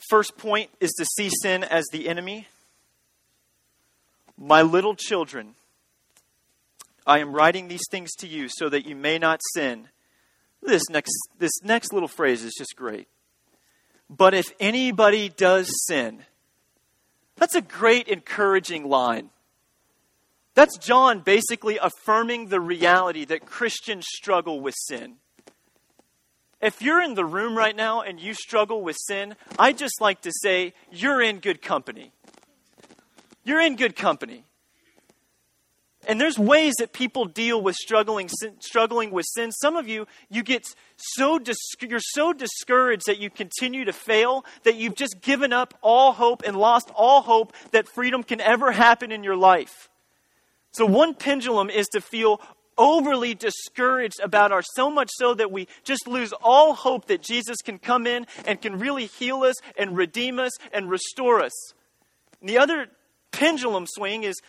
First 0.10 0.38
point 0.38 0.70
is 0.80 0.92
to 0.94 1.06
see 1.06 1.30
sin 1.42 1.64
as 1.64 1.86
the 1.92 2.08
enemy. 2.08 2.48
My 4.38 4.62
little 4.62 4.96
children, 4.96 5.56
I 7.06 7.20
am 7.20 7.34
writing 7.34 7.68
these 7.68 7.88
things 7.90 8.12
to 8.16 8.28
you 8.28 8.48
so 8.50 8.70
that 8.70 8.86
you 8.86 8.96
may 8.96 9.18
not 9.18 9.42
sin. 9.54 9.90
This 10.62 10.84
next, 10.90 11.14
this 11.38 11.52
next 11.64 11.92
little 11.92 12.08
phrase 12.08 12.44
is 12.44 12.56
just 12.58 12.76
great. 12.76 13.08
But 14.10 14.34
if 14.34 14.46
anybody 14.60 15.30
does 15.30 15.70
sin, 15.86 16.24
that's 17.36 17.56
a 17.56 17.62
great 17.62 18.08
encouraging 18.08 18.88
line. 18.88 19.30
That's 20.56 20.78
John 20.78 21.22
basically 21.22 21.78
affirming 21.78 22.48
the 22.48 22.62
reality 22.62 23.26
that 23.26 23.46
Christians 23.46 24.06
struggle 24.08 24.62
with 24.62 24.76
sin. 24.78 25.16
If 26.62 26.82
you're 26.82 27.02
in 27.02 27.16
the 27.16 27.26
room 27.26 27.58
right 27.58 27.76
now 27.76 28.02
and 28.02 28.20
you 28.20 28.34
struggle 28.34 28.82
with 28.82 28.96
sin, 28.98 29.36
I 29.60 29.74
just 29.74 30.00
like 30.00 30.22
to 30.22 30.32
say 30.32 30.74
you're 30.92 31.22
in 31.22 31.40
good 31.40 31.62
company. 31.62 32.12
You're 33.44 33.60
in 33.60 33.76
good 33.76 33.96
company. 33.96 34.46
And 36.08 36.20
there's 36.20 36.38
ways 36.38 36.74
that 36.80 36.94
people 36.94 37.26
deal 37.26 37.62
with 37.62 37.76
struggling, 37.76 38.30
struggling 38.60 39.12
with 39.12 39.26
sin. 39.26 39.52
Some 39.52 39.76
of 39.76 39.88
you, 39.88 40.08
you 40.30 40.44
get 40.44 40.66
so 40.98 41.40
dis- 41.40 41.58
you're 41.82 42.00
so 42.00 42.34
discouraged 42.34 43.06
that 43.06 43.20
you 43.20 43.30
continue 43.30 43.86
to 43.86 43.94
fail 43.94 44.46
that 44.64 44.76
you've 44.76 44.96
just 44.96 45.22
given 45.22 45.54
up 45.54 45.74
all 45.82 46.14
hope 46.14 46.44
and 46.46 46.58
lost 46.58 46.90
all 46.96 47.22
hope 47.22 47.54
that 47.72 47.88
freedom 47.88 48.24
can 48.24 48.42
ever 48.42 48.72
happen 48.72 49.12
in 49.12 49.24
your 49.24 49.38
life. 49.38 49.90
So 50.72 50.86
one 50.86 51.14
pendulum 51.14 51.70
is 51.70 51.88
to 51.90 52.02
feel 52.02 52.42
overly 52.78 53.36
discouraged 53.36 54.20
about 54.22 54.52
our 54.52 54.64
so 54.76 54.90
much 54.90 55.10
so 55.14 55.34
that 55.36 55.52
we 55.52 55.68
just 55.84 56.08
lose 56.08 56.34
all 56.42 56.74
hope 56.74 57.06
that 57.06 57.22
Jesus 57.22 57.58
can 57.64 57.78
come 57.78 58.08
in 58.08 58.26
and 58.46 58.62
can 58.62 58.80
really 58.80 59.06
heal 59.06 59.44
us 59.44 59.56
and 59.78 59.96
redeem 59.96 60.40
us 60.40 60.52
and 60.72 60.90
restore 60.90 61.42
us. 61.42 61.74
And 62.42 62.50
the 62.50 62.58
other 62.58 62.88
pendulum 63.32 63.86
swing 63.88 64.24
is 64.24 64.42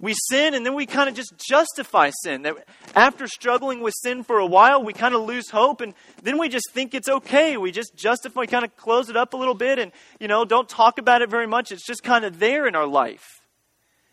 we 0.00 0.14
sin 0.28 0.54
and 0.54 0.64
then 0.64 0.74
we 0.74 0.86
kind 0.86 1.08
of 1.08 1.14
just 1.14 1.34
justify 1.36 2.10
sin. 2.22 2.42
That 2.42 2.56
after 2.94 3.26
struggling 3.26 3.80
with 3.80 3.94
sin 3.94 4.24
for 4.24 4.38
a 4.38 4.46
while, 4.46 4.82
we 4.82 4.92
kind 4.92 5.14
of 5.14 5.22
lose 5.22 5.50
hope 5.50 5.80
and 5.80 5.94
then 6.22 6.38
we 6.38 6.48
just 6.48 6.70
think 6.72 6.94
it's 6.94 7.08
okay. 7.08 7.56
We 7.56 7.70
just 7.70 7.94
justify, 7.94 8.46
kind 8.46 8.64
of 8.64 8.74
close 8.76 9.10
it 9.10 9.16
up 9.16 9.34
a 9.34 9.36
little 9.36 9.54
bit 9.54 9.78
and, 9.78 9.92
you 10.18 10.28
know, 10.28 10.44
don't 10.44 10.68
talk 10.68 10.98
about 10.98 11.22
it 11.22 11.28
very 11.28 11.46
much. 11.46 11.70
It's 11.70 11.86
just 11.86 12.02
kind 12.02 12.24
of 12.24 12.38
there 12.38 12.66
in 12.66 12.74
our 12.74 12.86
life. 12.86 13.26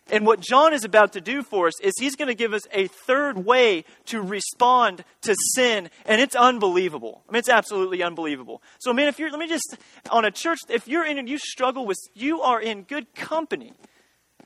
And 0.09 0.25
what 0.25 0.39
John 0.39 0.73
is 0.73 0.85
about 0.85 1.13
to 1.13 1.21
do 1.21 1.43
for 1.43 1.67
us 1.67 1.79
is 1.81 1.93
he's 1.99 2.15
going 2.15 2.29
to 2.29 2.35
give 2.35 2.53
us 2.53 2.61
a 2.71 2.87
third 2.87 3.45
way 3.45 3.83
to 4.05 4.21
respond 4.21 5.03
to 5.23 5.35
sin, 5.53 5.89
and 6.05 6.21
it's 6.21 6.35
unbelievable. 6.35 7.23
I 7.27 7.33
mean, 7.33 7.39
it's 7.39 7.49
absolutely 7.49 8.01
unbelievable. 8.01 8.61
So, 8.79 8.93
man, 8.93 9.09
if 9.09 9.19
you're, 9.19 9.29
let 9.29 9.39
me 9.39 9.47
just, 9.47 9.77
on 10.09 10.23
a 10.23 10.31
church, 10.31 10.59
if 10.69 10.87
you're 10.87 11.05
in 11.05 11.17
and 11.17 11.27
you 11.27 11.37
struggle 11.37 11.85
with, 11.85 11.97
you 12.13 12.41
are 12.41 12.61
in 12.61 12.83
good 12.83 13.13
company. 13.15 13.73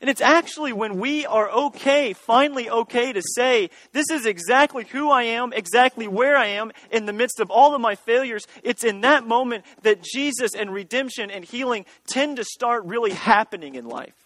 And 0.02 0.10
it's 0.10 0.20
actually 0.20 0.72
when 0.72 0.98
we 0.98 1.26
are 1.26 1.48
okay, 1.48 2.12
finally 2.12 2.68
okay 2.68 3.12
to 3.12 3.22
say, 3.36 3.70
this 3.92 4.10
is 4.10 4.26
exactly 4.26 4.84
who 4.84 5.08
I 5.08 5.22
am, 5.22 5.52
exactly 5.52 6.08
where 6.08 6.36
I 6.36 6.46
am 6.46 6.72
in 6.90 7.06
the 7.06 7.12
midst 7.12 7.38
of 7.38 7.52
all 7.52 7.72
of 7.72 7.80
my 7.80 7.94
failures. 7.94 8.48
It's 8.64 8.82
in 8.82 9.02
that 9.02 9.28
moment 9.28 9.64
that 9.82 10.02
Jesus 10.02 10.56
and 10.56 10.72
redemption 10.72 11.30
and 11.30 11.44
healing 11.44 11.86
tend 12.08 12.38
to 12.38 12.44
start 12.44 12.84
really 12.84 13.12
happening 13.12 13.76
in 13.76 13.86
life. 13.86 14.16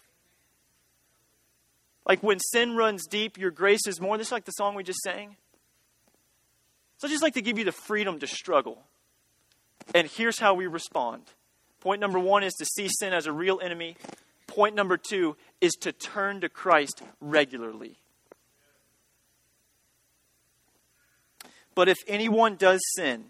Like 2.07 2.23
when 2.23 2.39
sin 2.39 2.75
runs 2.75 3.05
deep, 3.05 3.37
your 3.37 3.51
grace 3.51 3.85
is 3.85 4.01
more. 4.01 4.17
This 4.17 4.29
is 4.29 4.31
like 4.31 4.45
the 4.45 4.53
song 4.53 4.73
we 4.73 4.83
just 4.83 5.01
sang. 5.03 5.35
So 6.97 7.07
I 7.07 7.11
just 7.11 7.21
like 7.21 7.35
to 7.35 7.41
give 7.43 7.59
you 7.59 7.65
the 7.65 7.71
freedom 7.71 8.17
to 8.17 8.25
struggle. 8.25 8.81
And 9.93 10.07
here's 10.07 10.39
how 10.39 10.55
we 10.55 10.65
respond. 10.65 11.21
Point 11.81 12.01
number 12.01 12.17
one 12.17 12.41
is 12.41 12.53
to 12.55 12.65
see 12.65 12.89
sin 12.89 13.13
as 13.13 13.27
a 13.27 13.31
real 13.31 13.59
enemy. 13.61 13.95
Point 14.47 14.75
number 14.75 14.97
two 14.97 15.35
is 15.61 15.73
to 15.81 15.91
turn 15.91 16.41
to 16.41 16.49
Christ 16.49 17.01
regularly. 17.19 17.97
But 21.75 21.89
if 21.89 21.97
anyone 22.07 22.55
does 22.55 22.81
sin, 22.95 23.25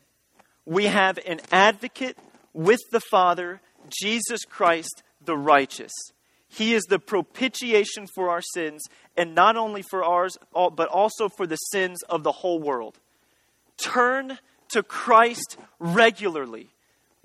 we 0.65 0.85
have 0.85 1.19
an 1.25 1.41
advocate 1.51 2.17
with 2.53 2.79
the 2.91 3.01
Father, 3.01 3.61
Jesus 3.89 4.45
Christ 4.45 5.03
the 5.23 5.37
righteous. 5.37 5.91
He 6.49 6.73
is 6.73 6.83
the 6.83 6.99
propitiation 6.99 8.07
for 8.15 8.29
our 8.29 8.41
sins, 8.41 8.83
and 9.17 9.35
not 9.35 9.57
only 9.57 9.83
for 9.89 10.03
ours, 10.03 10.37
but 10.53 10.87
also 10.87 11.29
for 11.29 11.45
the 11.45 11.57
sins 11.57 12.01
of 12.03 12.23
the 12.23 12.31
whole 12.31 12.59
world. 12.59 12.99
Turn 13.77 14.39
to 14.69 14.81
Christ 14.81 15.57
regularly. 15.79 16.69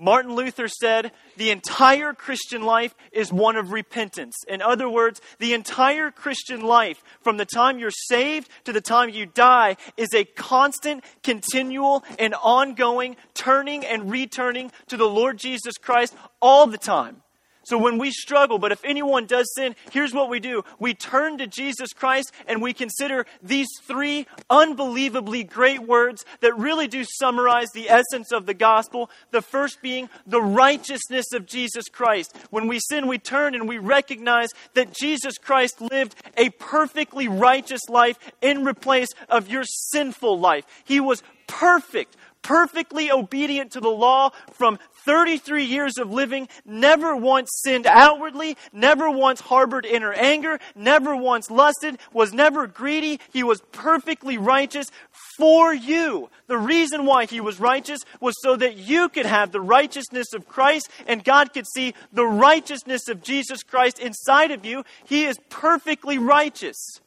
Martin 0.03 0.35
Luther 0.35 0.67
said, 0.67 1.13
the 1.37 1.51
entire 1.51 2.13
Christian 2.13 2.63
life 2.63 2.93
is 3.13 3.33
one 3.33 3.55
of 3.55 3.71
repentance. 3.71 4.35
In 4.49 4.61
other 4.61 4.89
words, 4.89 5.21
the 5.39 5.55
entire 5.55 6.11
Christian 6.11 6.61
life, 6.61 7.05
from 7.21 7.37
the 7.37 7.45
time 7.45 7.79
you're 7.79 7.93
saved 7.93 8.51
to 8.65 8.73
the 8.73 8.81
time 8.81 9.11
you 9.11 9.27
die, 9.27 9.77
is 9.97 10.13
a 10.13 10.25
constant, 10.25 11.05
continual, 11.23 12.03
and 12.19 12.35
ongoing 12.35 13.15
turning 13.33 13.87
and 13.87 14.11
returning 14.11 14.73
to 14.89 14.97
the 14.97 15.09
Lord 15.09 15.39
Jesus 15.39 15.79
Christ 15.79 16.17
all 16.41 16.67
the 16.67 16.79
time. 16.79 17.22
So 17.65 17.79
when 17.79 17.99
we 17.99 18.11
struggle, 18.11 18.59
but 18.59 18.73
if 18.73 18.85
anyone 18.85 19.27
does 19.27 19.53
sin, 19.55 19.77
here's 19.91 20.13
what 20.13 20.29
we 20.29 20.41
do. 20.41 20.65
We 20.79 20.95
turn 20.95 21.39
to 21.39 21.47
Jesus 21.47 21.93
Christ 21.93 22.33
and 22.47 22.61
we 22.61 22.73
consider 22.73 23.27
these 23.43 23.69
three 23.83 24.27
unbelievably 24.51 25.45
great 25.45 25.81
words 25.81 26.25
that 26.41 26.57
really 26.57 26.89
do 26.89 27.05
summarize 27.05 27.69
the 27.71 27.89
essence 27.89 28.33
of 28.33 28.47
the 28.47 28.55
gospel. 28.55 29.11
The 29.31 29.43
first 29.43 29.81
being 29.81 30.09
the 30.27 30.43
righteousness 30.43 31.33
of 31.33 31.47
Jesus 31.47 31.89
Christ. 31.89 32.37
When 32.51 32.67
we 32.67 32.81
sin, 32.81 33.07
we 33.07 33.19
turn 33.19 33.55
and 33.55 33.69
we 33.69 33.79
recognize 33.79 34.49
that 34.75 34.93
Jesus 34.93 35.39
Christ 35.39 35.81
lived 35.81 36.17
a 36.37 36.51
perfectly 36.51 37.29
righteous 37.29 37.89
life 37.89 38.19
in 38.41 38.65
replace 38.65 39.09
of 39.29 39.49
your 39.49 39.65
sinful 39.65 40.39
life. 40.39 40.65
He 40.85 41.01
was 41.01 41.23
perfect 41.47 42.17
perfectly 42.43 43.11
obedient 43.11 43.73
to 43.73 43.81
the 43.81 43.89
law 43.89 44.31
from 44.53 44.79
33 45.05 45.65
years 45.65 45.99
of 45.99 46.13
living, 46.13 46.49
never 46.65 47.17
once 47.17 47.51
sinned 47.65 47.87
outwardly, 47.87 48.57
never 48.73 49.11
once 49.11 49.41
harbored 49.41 49.85
inner 49.85 50.13
anger, 50.13 50.59
never 50.75 51.17
once 51.17 51.51
lusted, 51.51 51.99
was 52.13 52.33
never 52.33 52.67
greedy. 52.67 53.21
He 53.33 53.43
was 53.43 53.63
perfectly 53.73 54.39
righteous 54.39 54.89
for 55.37 55.73
you. 55.73 56.31
The 56.47 56.59
reason 56.59 57.07
why 57.07 57.27
he 57.27 57.41
was 57.41 57.59
righteous 57.59 58.01
was 58.21 58.35
so 58.43 58.57
that 58.57 58.77
you 58.77 59.09
could 59.09 59.27
have 59.27 59.51
the 59.51 59.61
righteousness 59.61 60.33
of 60.35 60.47
Christ 60.47 60.89
and 61.07 61.25
God 61.25 61.53
could 61.53 61.67
see 61.67 61.95
the 62.13 62.27
righteousness 62.27 63.09
of 63.09 63.23
Jesus 63.23 63.63
Christ 63.63 63.99
inside 63.99 64.51
of 64.51 64.65
you. 64.65 64.85
He 65.05 65.25
is 65.25 65.39
perfectly 65.49 66.19
righteous. 66.19 67.01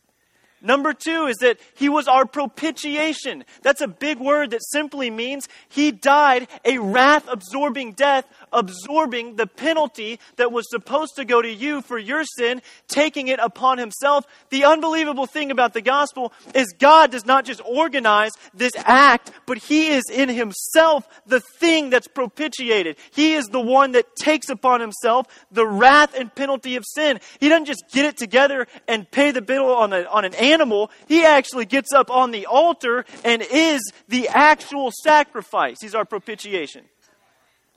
Number 0.65 0.93
two 0.93 1.27
is 1.27 1.37
that 1.37 1.59
he 1.75 1.89
was 1.89 2.07
our 2.07 2.25
propitiation. 2.25 3.45
That's 3.61 3.81
a 3.81 3.87
big 3.87 4.19
word 4.19 4.49
that 4.49 4.63
simply 4.63 5.11
means 5.11 5.47
he 5.69 5.91
died 5.91 6.47
a 6.65 6.79
wrath 6.79 7.27
absorbing 7.29 7.93
death, 7.93 8.25
absorbing 8.51 9.35
the 9.35 9.47
penalty 9.47 10.19
that 10.37 10.51
was 10.51 10.65
supposed 10.69 11.15
to 11.15 11.25
go 11.25 11.41
to 11.41 11.51
you 11.51 11.81
for 11.81 11.97
your 11.97 12.23
sin, 12.23 12.61
taking 12.87 13.27
it 13.27 13.39
upon 13.39 13.77
himself. 13.77 14.25
The 14.49 14.65
unbelievable 14.65 15.25
thing 15.25 15.51
about 15.51 15.73
the 15.73 15.81
gospel 15.81 16.33
is 16.53 16.73
God 16.77 17.11
does 17.11 17.25
not 17.25 17.45
just 17.45 17.61
organize 17.65 18.31
this 18.53 18.73
act, 18.77 19.31
but 19.45 19.57
he 19.57 19.89
is 19.89 20.03
in 20.11 20.29
himself 20.29 21.07
the 21.25 21.41
thing 21.59 21.89
that's 21.89 22.07
propitiated. 22.07 22.97
He 23.11 23.33
is 23.33 23.47
the 23.47 23.61
one 23.61 23.91
that 23.93 24.15
takes 24.15 24.49
upon 24.49 24.81
himself 24.81 25.27
the 25.51 25.65
wrath 25.65 26.15
and 26.15 26.33
penalty 26.33 26.75
of 26.75 26.85
sin. 26.85 27.19
He 27.39 27.49
doesn't 27.49 27.65
just 27.65 27.85
get 27.91 28.05
it 28.05 28.17
together 28.17 28.67
and 28.87 29.09
pay 29.09 29.31
the 29.31 29.41
bill 29.41 29.65
on, 29.73 29.93
a, 29.93 30.03
on 30.03 30.25
an 30.25 30.33
animal, 30.35 30.91
he 31.07 31.25
actually 31.25 31.65
gets 31.65 31.93
up 31.93 32.09
on 32.09 32.31
the 32.31 32.45
altar 32.45 33.05
and 33.23 33.41
is 33.51 33.81
the 34.07 34.27
actual 34.29 34.91
sacrifice. 35.03 35.77
He's 35.81 35.95
our 35.95 36.05
propitiation. 36.05 36.85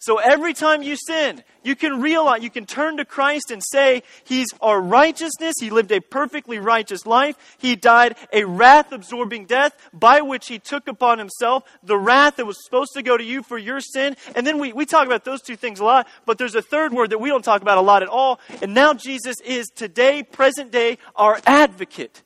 So 0.01 0.19
every 0.19 0.55
time 0.55 0.83
you 0.83 0.97
sin, 0.97 1.43
you 1.65 1.75
can 1.75 2.01
realize, 2.01 2.43
you 2.43 2.51
can 2.51 2.67
turn 2.67 2.99
to 2.99 3.05
Christ 3.05 3.51
and 3.51 3.61
say, 3.63 4.05
He's 4.23 4.47
our 4.61 4.81
righteousness. 4.81 5.57
He 5.61 5.71
lived 5.71 5.91
a 5.91 6.01
perfectly 6.01 6.59
righteous 6.59 7.05
life. 7.05 7.37
He 7.59 7.75
died 7.75 8.17
a 8.33 8.45
wrath 8.45 8.93
absorbing 8.93 9.47
death 9.47 9.77
by 9.93 10.21
which 10.21 10.47
He 10.47 10.61
took 10.61 10.87
upon 10.87 11.19
Himself 11.19 11.65
the 11.83 11.99
wrath 11.99 12.37
that 12.37 12.47
was 12.47 12.65
supposed 12.65 12.93
to 12.95 13.03
go 13.03 13.17
to 13.17 13.25
you 13.25 13.43
for 13.43 13.59
your 13.59 13.81
sin. 13.81 14.17
And 14.37 14.47
then 14.47 14.61
we, 14.61 14.73
we 14.73 14.87
talk 14.87 15.07
about 15.07 15.25
those 15.25 15.43
two 15.43 15.57
things 15.57 15.81
a 15.81 15.85
lot, 15.85 16.07
but 16.27 16.39
there's 16.39 16.55
a 16.55 16.63
third 16.63 16.93
word 16.93 17.11
that 17.11 17.19
we 17.19 17.29
don't 17.29 17.45
talk 17.45 17.63
about 17.63 17.79
a 17.79 17.83
lot 17.83 18.05
at 18.05 18.09
all. 18.09 18.39
And 18.63 18.75
now 18.75 18.95
Jesus 18.95 19.41
is 19.41 19.67
today, 19.67 20.23
present 20.23 20.71
day, 20.71 20.99
our 21.17 21.41
advocate. 21.45 22.23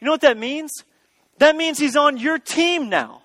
You 0.00 0.04
know 0.04 0.12
what 0.12 0.20
that 0.20 0.38
means? 0.38 0.84
That 1.38 1.56
means 1.56 1.80
He's 1.80 1.96
on 1.96 2.16
your 2.16 2.38
team 2.38 2.88
now. 2.88 3.22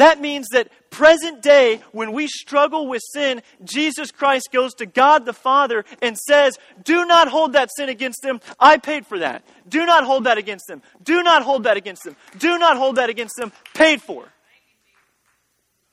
That 0.00 0.18
means 0.18 0.48
that 0.52 0.70
present 0.88 1.42
day, 1.42 1.82
when 1.92 2.12
we 2.12 2.26
struggle 2.26 2.88
with 2.88 3.02
sin, 3.12 3.42
Jesus 3.62 4.10
Christ 4.10 4.48
goes 4.50 4.72
to 4.76 4.86
God 4.86 5.26
the 5.26 5.34
Father 5.34 5.84
and 6.00 6.16
says, 6.16 6.56
Do 6.82 7.04
not 7.04 7.28
hold 7.28 7.52
that 7.52 7.68
sin 7.76 7.90
against 7.90 8.22
them. 8.22 8.40
I 8.58 8.78
paid 8.78 9.06
for 9.06 9.18
that. 9.18 9.44
Do 9.68 9.84
not 9.84 10.04
hold 10.04 10.24
that 10.24 10.38
against 10.38 10.68
them. 10.68 10.80
Do 11.04 11.22
not 11.22 11.42
hold 11.42 11.64
that 11.64 11.76
against 11.76 12.04
them. 12.04 12.16
Do 12.38 12.56
not 12.58 12.78
hold 12.78 12.96
that 12.96 13.10
against 13.10 13.36
them. 13.36 13.52
Paid 13.74 14.00
for. 14.00 14.24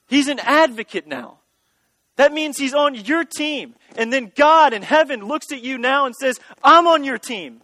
He's 0.07 0.29
an 0.29 0.39
advocate 0.39 1.05
now. 1.05 1.39
That 2.15 2.31
means 2.31 2.57
he's 2.57 2.73
on 2.73 2.95
your 2.95 3.25
team. 3.25 3.75
And 3.97 4.13
then 4.13 4.31
God 4.37 4.71
in 4.71 4.83
heaven 4.83 5.25
looks 5.25 5.51
at 5.51 5.61
you 5.61 5.77
now 5.77 6.05
and 6.05 6.15
says, 6.15 6.39
I'm 6.63 6.87
on 6.87 7.03
your 7.03 7.17
team. 7.17 7.59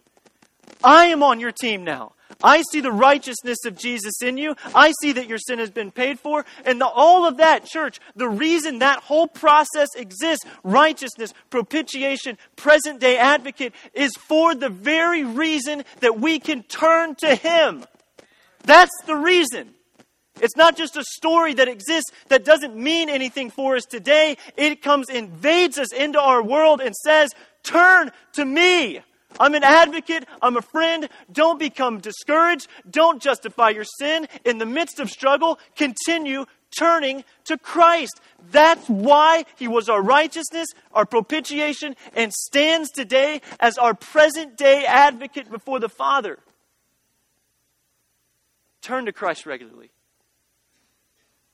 I 0.84 1.06
am 1.06 1.22
on 1.22 1.40
your 1.40 1.52
team 1.52 1.84
now. 1.84 2.12
I 2.42 2.62
see 2.70 2.80
the 2.80 2.92
righteousness 2.92 3.64
of 3.64 3.76
Jesus 3.76 4.22
in 4.22 4.38
you. 4.38 4.56
I 4.74 4.92
see 5.00 5.12
that 5.12 5.28
your 5.28 5.38
sin 5.38 5.58
has 5.58 5.70
been 5.70 5.90
paid 5.90 6.18
for. 6.18 6.44
And 6.64 6.80
the, 6.80 6.86
all 6.86 7.26
of 7.26 7.38
that, 7.38 7.64
church, 7.64 8.00
the 8.16 8.28
reason 8.28 8.80
that 8.80 9.00
whole 9.00 9.26
process 9.26 9.88
exists 9.96 10.44
righteousness, 10.62 11.32
propitiation, 11.50 12.38
present 12.56 13.00
day 13.00 13.16
advocate 13.16 13.72
is 13.92 14.12
for 14.16 14.54
the 14.54 14.68
very 14.68 15.24
reason 15.24 15.84
that 16.00 16.18
we 16.20 16.38
can 16.38 16.62
turn 16.64 17.14
to 17.16 17.34
Him. 17.34 17.84
That's 18.64 18.94
the 19.06 19.16
reason. 19.16 19.74
It's 20.40 20.56
not 20.56 20.76
just 20.76 20.96
a 20.96 21.04
story 21.04 21.54
that 21.54 21.68
exists 21.68 22.10
that 22.28 22.44
doesn't 22.44 22.74
mean 22.76 23.08
anything 23.08 23.50
for 23.50 23.76
us 23.76 23.84
today. 23.84 24.36
It 24.56 24.82
comes, 24.82 25.08
invades 25.08 25.78
us 25.78 25.92
into 25.92 26.20
our 26.20 26.42
world 26.42 26.80
and 26.80 26.94
says, 26.94 27.30
Turn 27.62 28.10
to 28.34 28.44
me. 28.44 29.00
I'm 29.40 29.54
an 29.54 29.64
advocate. 29.64 30.26
I'm 30.42 30.56
a 30.56 30.62
friend. 30.62 31.08
Don't 31.32 31.58
become 31.58 31.98
discouraged. 31.98 32.68
Don't 32.88 33.20
justify 33.20 33.70
your 33.70 33.84
sin. 33.84 34.28
In 34.44 34.58
the 34.58 34.66
midst 34.66 35.00
of 35.00 35.10
struggle, 35.10 35.58
continue 35.76 36.46
turning 36.76 37.24
to 37.44 37.58
Christ. 37.58 38.20
That's 38.50 38.88
why 38.88 39.44
He 39.56 39.68
was 39.68 39.88
our 39.88 40.02
righteousness, 40.02 40.68
our 40.92 41.06
propitiation, 41.06 41.96
and 42.14 42.32
stands 42.32 42.90
today 42.90 43.40
as 43.60 43.78
our 43.78 43.94
present 43.94 44.56
day 44.56 44.84
advocate 44.84 45.50
before 45.50 45.80
the 45.80 45.88
Father. 45.88 46.38
Turn 48.82 49.06
to 49.06 49.12
Christ 49.12 49.46
regularly. 49.46 49.90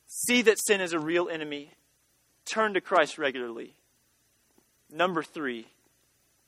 See 0.07 0.43
that 0.43 0.59
sin 0.59 0.81
is 0.81 0.93
a 0.93 0.99
real 0.99 1.29
enemy. 1.29 1.73
Turn 2.45 2.75
to 2.75 2.81
Christ 2.81 3.19
regularly. 3.19 3.77
Number 4.91 5.23
three 5.23 5.69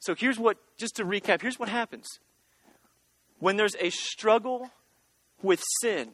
So 0.00 0.14
here's 0.14 0.38
what, 0.38 0.56
just 0.76 0.96
to 0.96 1.04
recap, 1.04 1.42
here's 1.42 1.58
what 1.58 1.68
happens. 1.68 2.06
When 3.38 3.56
there's 3.56 3.76
a 3.78 3.90
struggle 3.90 4.70
with 5.42 5.62
sin, 5.80 6.10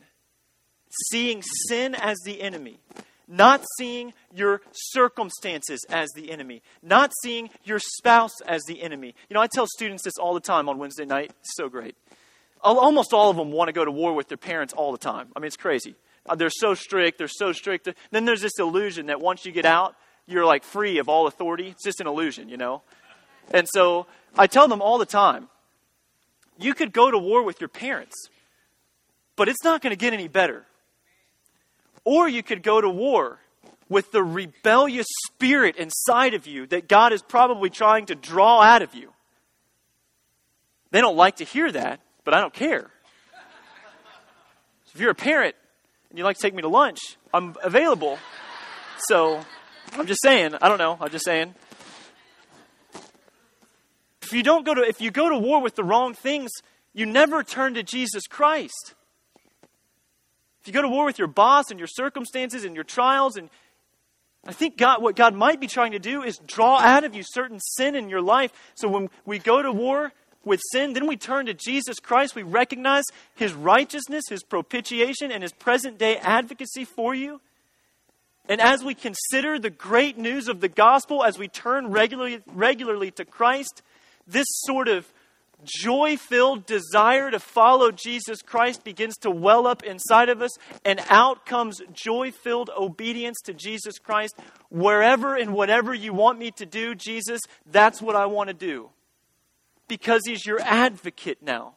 seeing 1.10 1.42
sin 1.68 1.94
as 1.94 2.18
the 2.24 2.42
enemy, 2.42 2.78
not 3.28 3.64
seeing 3.78 4.12
your 4.34 4.60
circumstances 4.72 5.84
as 5.88 6.08
the 6.14 6.30
enemy, 6.30 6.62
not 6.82 7.12
seeing 7.22 7.50
your 7.64 7.80
spouse 7.80 8.40
as 8.46 8.62
the 8.68 8.82
enemy. 8.82 9.14
You 9.28 9.34
know, 9.34 9.40
I 9.40 9.48
tell 9.48 9.66
students 9.66 10.04
this 10.04 10.16
all 10.18 10.34
the 10.34 10.40
time 10.40 10.68
on 10.68 10.78
Wednesday 10.78 11.04
night. 11.04 11.32
It's 11.40 11.56
so 11.56 11.68
great. 11.68 11.96
Almost 12.62 13.12
all 13.12 13.30
of 13.30 13.36
them 13.36 13.50
want 13.50 13.68
to 13.68 13.72
go 13.72 13.84
to 13.84 13.90
war 13.90 14.14
with 14.14 14.28
their 14.28 14.36
parents 14.36 14.72
all 14.72 14.92
the 14.92 14.98
time. 14.98 15.28
I 15.34 15.40
mean, 15.40 15.48
it's 15.48 15.56
crazy. 15.56 15.94
Uh, 16.24 16.34
they're 16.34 16.50
so 16.50 16.74
strict, 16.74 17.18
they're 17.18 17.28
so 17.28 17.52
strict. 17.52 17.88
Then 18.10 18.24
there's 18.24 18.42
this 18.42 18.58
illusion 18.58 19.06
that 19.06 19.20
once 19.20 19.44
you 19.44 19.52
get 19.52 19.64
out, 19.64 19.94
you're 20.26 20.44
like 20.44 20.64
free 20.64 20.98
of 20.98 21.08
all 21.08 21.26
authority. 21.26 21.68
It's 21.68 21.84
just 21.84 22.00
an 22.00 22.06
illusion, 22.06 22.48
you 22.48 22.56
know? 22.56 22.82
And 23.52 23.68
so 23.68 24.06
I 24.36 24.46
tell 24.46 24.68
them 24.68 24.82
all 24.82 24.98
the 24.98 25.06
time 25.06 25.48
you 26.58 26.74
could 26.74 26.92
go 26.92 27.10
to 27.10 27.18
war 27.18 27.42
with 27.42 27.60
your 27.60 27.68
parents, 27.68 28.28
but 29.36 29.48
it's 29.48 29.62
not 29.62 29.82
going 29.82 29.90
to 29.90 29.96
get 29.96 30.12
any 30.12 30.28
better. 30.28 30.64
Or 32.04 32.28
you 32.28 32.42
could 32.42 32.62
go 32.62 32.80
to 32.80 32.88
war 32.88 33.38
with 33.88 34.10
the 34.12 34.22
rebellious 34.22 35.06
spirit 35.26 35.76
inside 35.76 36.34
of 36.34 36.46
you 36.46 36.66
that 36.68 36.88
God 36.88 37.12
is 37.12 37.22
probably 37.22 37.70
trying 37.70 38.06
to 38.06 38.14
draw 38.14 38.60
out 38.60 38.82
of 38.82 38.94
you. 38.94 39.12
They 40.90 41.00
don't 41.00 41.16
like 41.16 41.36
to 41.36 41.44
hear 41.44 41.70
that, 41.72 42.00
but 42.24 42.34
I 42.34 42.40
don't 42.40 42.54
care. 42.54 42.90
So 44.86 44.92
if 44.94 45.00
you're 45.00 45.10
a 45.10 45.14
parent 45.14 45.54
and 46.10 46.18
you 46.18 46.24
like 46.24 46.36
to 46.36 46.42
take 46.42 46.54
me 46.54 46.62
to 46.62 46.68
lunch, 46.68 46.98
I'm 47.34 47.54
available. 47.62 48.18
So 49.08 49.40
I'm 49.92 50.06
just 50.06 50.22
saying, 50.22 50.54
I 50.60 50.68
don't 50.68 50.78
know, 50.78 50.96
I'm 51.00 51.10
just 51.10 51.24
saying. 51.24 51.54
If 54.26 54.32
you 54.32 54.42
don't 54.42 54.66
go 54.66 54.74
to 54.74 54.82
if 54.82 55.00
you 55.00 55.12
go 55.12 55.28
to 55.28 55.38
war 55.38 55.62
with 55.62 55.76
the 55.76 55.84
wrong 55.84 56.12
things, 56.12 56.50
you 56.92 57.06
never 57.06 57.44
turn 57.44 57.74
to 57.74 57.84
Jesus 57.84 58.26
Christ. 58.26 58.94
If 60.60 60.66
you 60.66 60.72
go 60.72 60.82
to 60.82 60.88
war 60.88 61.04
with 61.04 61.16
your 61.16 61.28
boss 61.28 61.70
and 61.70 61.78
your 61.78 61.86
circumstances 61.86 62.64
and 62.64 62.74
your 62.74 62.82
trials, 62.82 63.36
and 63.36 63.50
I 64.44 64.52
think 64.52 64.76
God, 64.78 65.00
what 65.00 65.14
God 65.14 65.32
might 65.32 65.60
be 65.60 65.68
trying 65.68 65.92
to 65.92 66.00
do 66.00 66.24
is 66.24 66.38
draw 66.44 66.78
out 66.78 67.04
of 67.04 67.14
you 67.14 67.22
certain 67.24 67.60
sin 67.60 67.94
in 67.94 68.08
your 68.08 68.20
life. 68.20 68.52
So 68.74 68.88
when 68.88 69.10
we 69.24 69.38
go 69.38 69.62
to 69.62 69.70
war 69.70 70.12
with 70.44 70.60
sin, 70.72 70.94
then 70.94 71.06
we 71.06 71.16
turn 71.16 71.46
to 71.46 71.54
Jesus 71.54 72.00
Christ. 72.00 72.34
We 72.34 72.42
recognize 72.42 73.04
his 73.36 73.54
righteousness, 73.54 74.24
his 74.28 74.42
propitiation, 74.42 75.30
and 75.30 75.44
his 75.44 75.52
present 75.52 75.98
day 75.98 76.16
advocacy 76.16 76.84
for 76.84 77.14
you. 77.14 77.40
And 78.48 78.60
as 78.60 78.82
we 78.82 78.94
consider 78.94 79.60
the 79.60 79.70
great 79.70 80.18
news 80.18 80.48
of 80.48 80.60
the 80.60 80.68
gospel, 80.68 81.22
as 81.22 81.38
we 81.38 81.46
turn 81.46 81.92
regularly, 81.92 82.40
regularly 82.46 83.12
to 83.12 83.24
Christ, 83.24 83.82
this 84.26 84.46
sort 84.48 84.88
of 84.88 85.12
joy 85.64 86.16
filled 86.16 86.66
desire 86.66 87.30
to 87.30 87.40
follow 87.40 87.90
Jesus 87.90 88.42
Christ 88.42 88.84
begins 88.84 89.16
to 89.18 89.30
well 89.30 89.66
up 89.66 89.82
inside 89.82 90.28
of 90.28 90.42
us, 90.42 90.50
and 90.84 91.00
out 91.08 91.46
comes 91.46 91.80
joy 91.92 92.30
filled 92.30 92.70
obedience 92.76 93.38
to 93.44 93.54
Jesus 93.54 93.98
Christ. 93.98 94.36
Wherever 94.70 95.34
and 95.34 95.52
whatever 95.52 95.94
you 95.94 96.12
want 96.12 96.38
me 96.38 96.50
to 96.52 96.66
do, 96.66 96.94
Jesus, 96.94 97.40
that's 97.64 98.02
what 98.02 98.16
I 98.16 98.26
want 98.26 98.48
to 98.48 98.54
do. 98.54 98.90
Because 99.88 100.22
He's 100.26 100.44
your 100.44 100.60
advocate 100.60 101.42
now. 101.42 101.74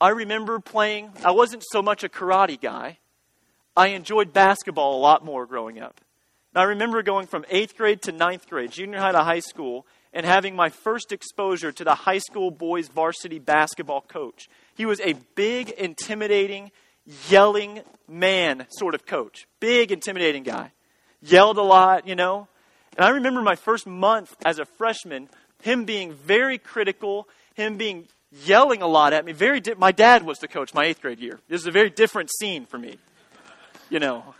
I 0.00 0.10
remember 0.10 0.60
playing, 0.60 1.10
I 1.24 1.30
wasn't 1.30 1.64
so 1.70 1.80
much 1.82 2.04
a 2.04 2.08
karate 2.08 2.60
guy. 2.60 2.98
I 3.76 3.88
enjoyed 3.88 4.32
basketball 4.32 4.98
a 4.98 5.00
lot 5.00 5.24
more 5.24 5.46
growing 5.46 5.80
up. 5.80 6.00
And 6.54 6.62
I 6.62 6.64
remember 6.64 7.02
going 7.02 7.26
from 7.26 7.44
eighth 7.50 7.76
grade 7.76 8.02
to 8.02 8.12
ninth 8.12 8.48
grade, 8.48 8.72
junior 8.72 8.98
high 8.98 9.12
to 9.12 9.22
high 9.22 9.40
school, 9.40 9.86
and 10.16 10.24
having 10.24 10.56
my 10.56 10.70
first 10.70 11.12
exposure 11.12 11.70
to 11.70 11.84
the 11.84 11.94
high 11.94 12.18
school 12.18 12.50
boys 12.50 12.88
varsity 12.88 13.38
basketball 13.38 14.00
coach. 14.00 14.48
He 14.74 14.86
was 14.86 14.98
a 15.00 15.12
big, 15.34 15.68
intimidating, 15.68 16.72
yelling 17.28 17.82
man 18.08 18.66
sort 18.70 18.94
of 18.94 19.04
coach. 19.04 19.46
Big, 19.60 19.92
intimidating 19.92 20.42
guy. 20.42 20.72
Yelled 21.20 21.58
a 21.58 21.62
lot, 21.62 22.08
you 22.08 22.14
know. 22.14 22.48
And 22.96 23.04
I 23.04 23.10
remember 23.10 23.42
my 23.42 23.56
first 23.56 23.86
month 23.86 24.34
as 24.46 24.58
a 24.58 24.64
freshman, 24.64 25.28
him 25.62 25.84
being 25.84 26.14
very 26.14 26.56
critical, 26.56 27.28
him 27.54 27.76
being 27.76 28.08
yelling 28.46 28.80
a 28.80 28.86
lot 28.86 29.12
at 29.12 29.22
me. 29.22 29.32
Very 29.32 29.60
di- 29.60 29.74
my 29.74 29.92
dad 29.92 30.22
was 30.22 30.38
the 30.38 30.48
coach 30.48 30.72
my 30.72 30.86
eighth 30.86 31.02
grade 31.02 31.20
year. 31.20 31.40
This 31.46 31.60
is 31.60 31.66
a 31.66 31.70
very 31.70 31.90
different 31.90 32.30
scene 32.40 32.64
for 32.64 32.78
me, 32.78 32.96
you 33.90 34.00
know 34.00 34.34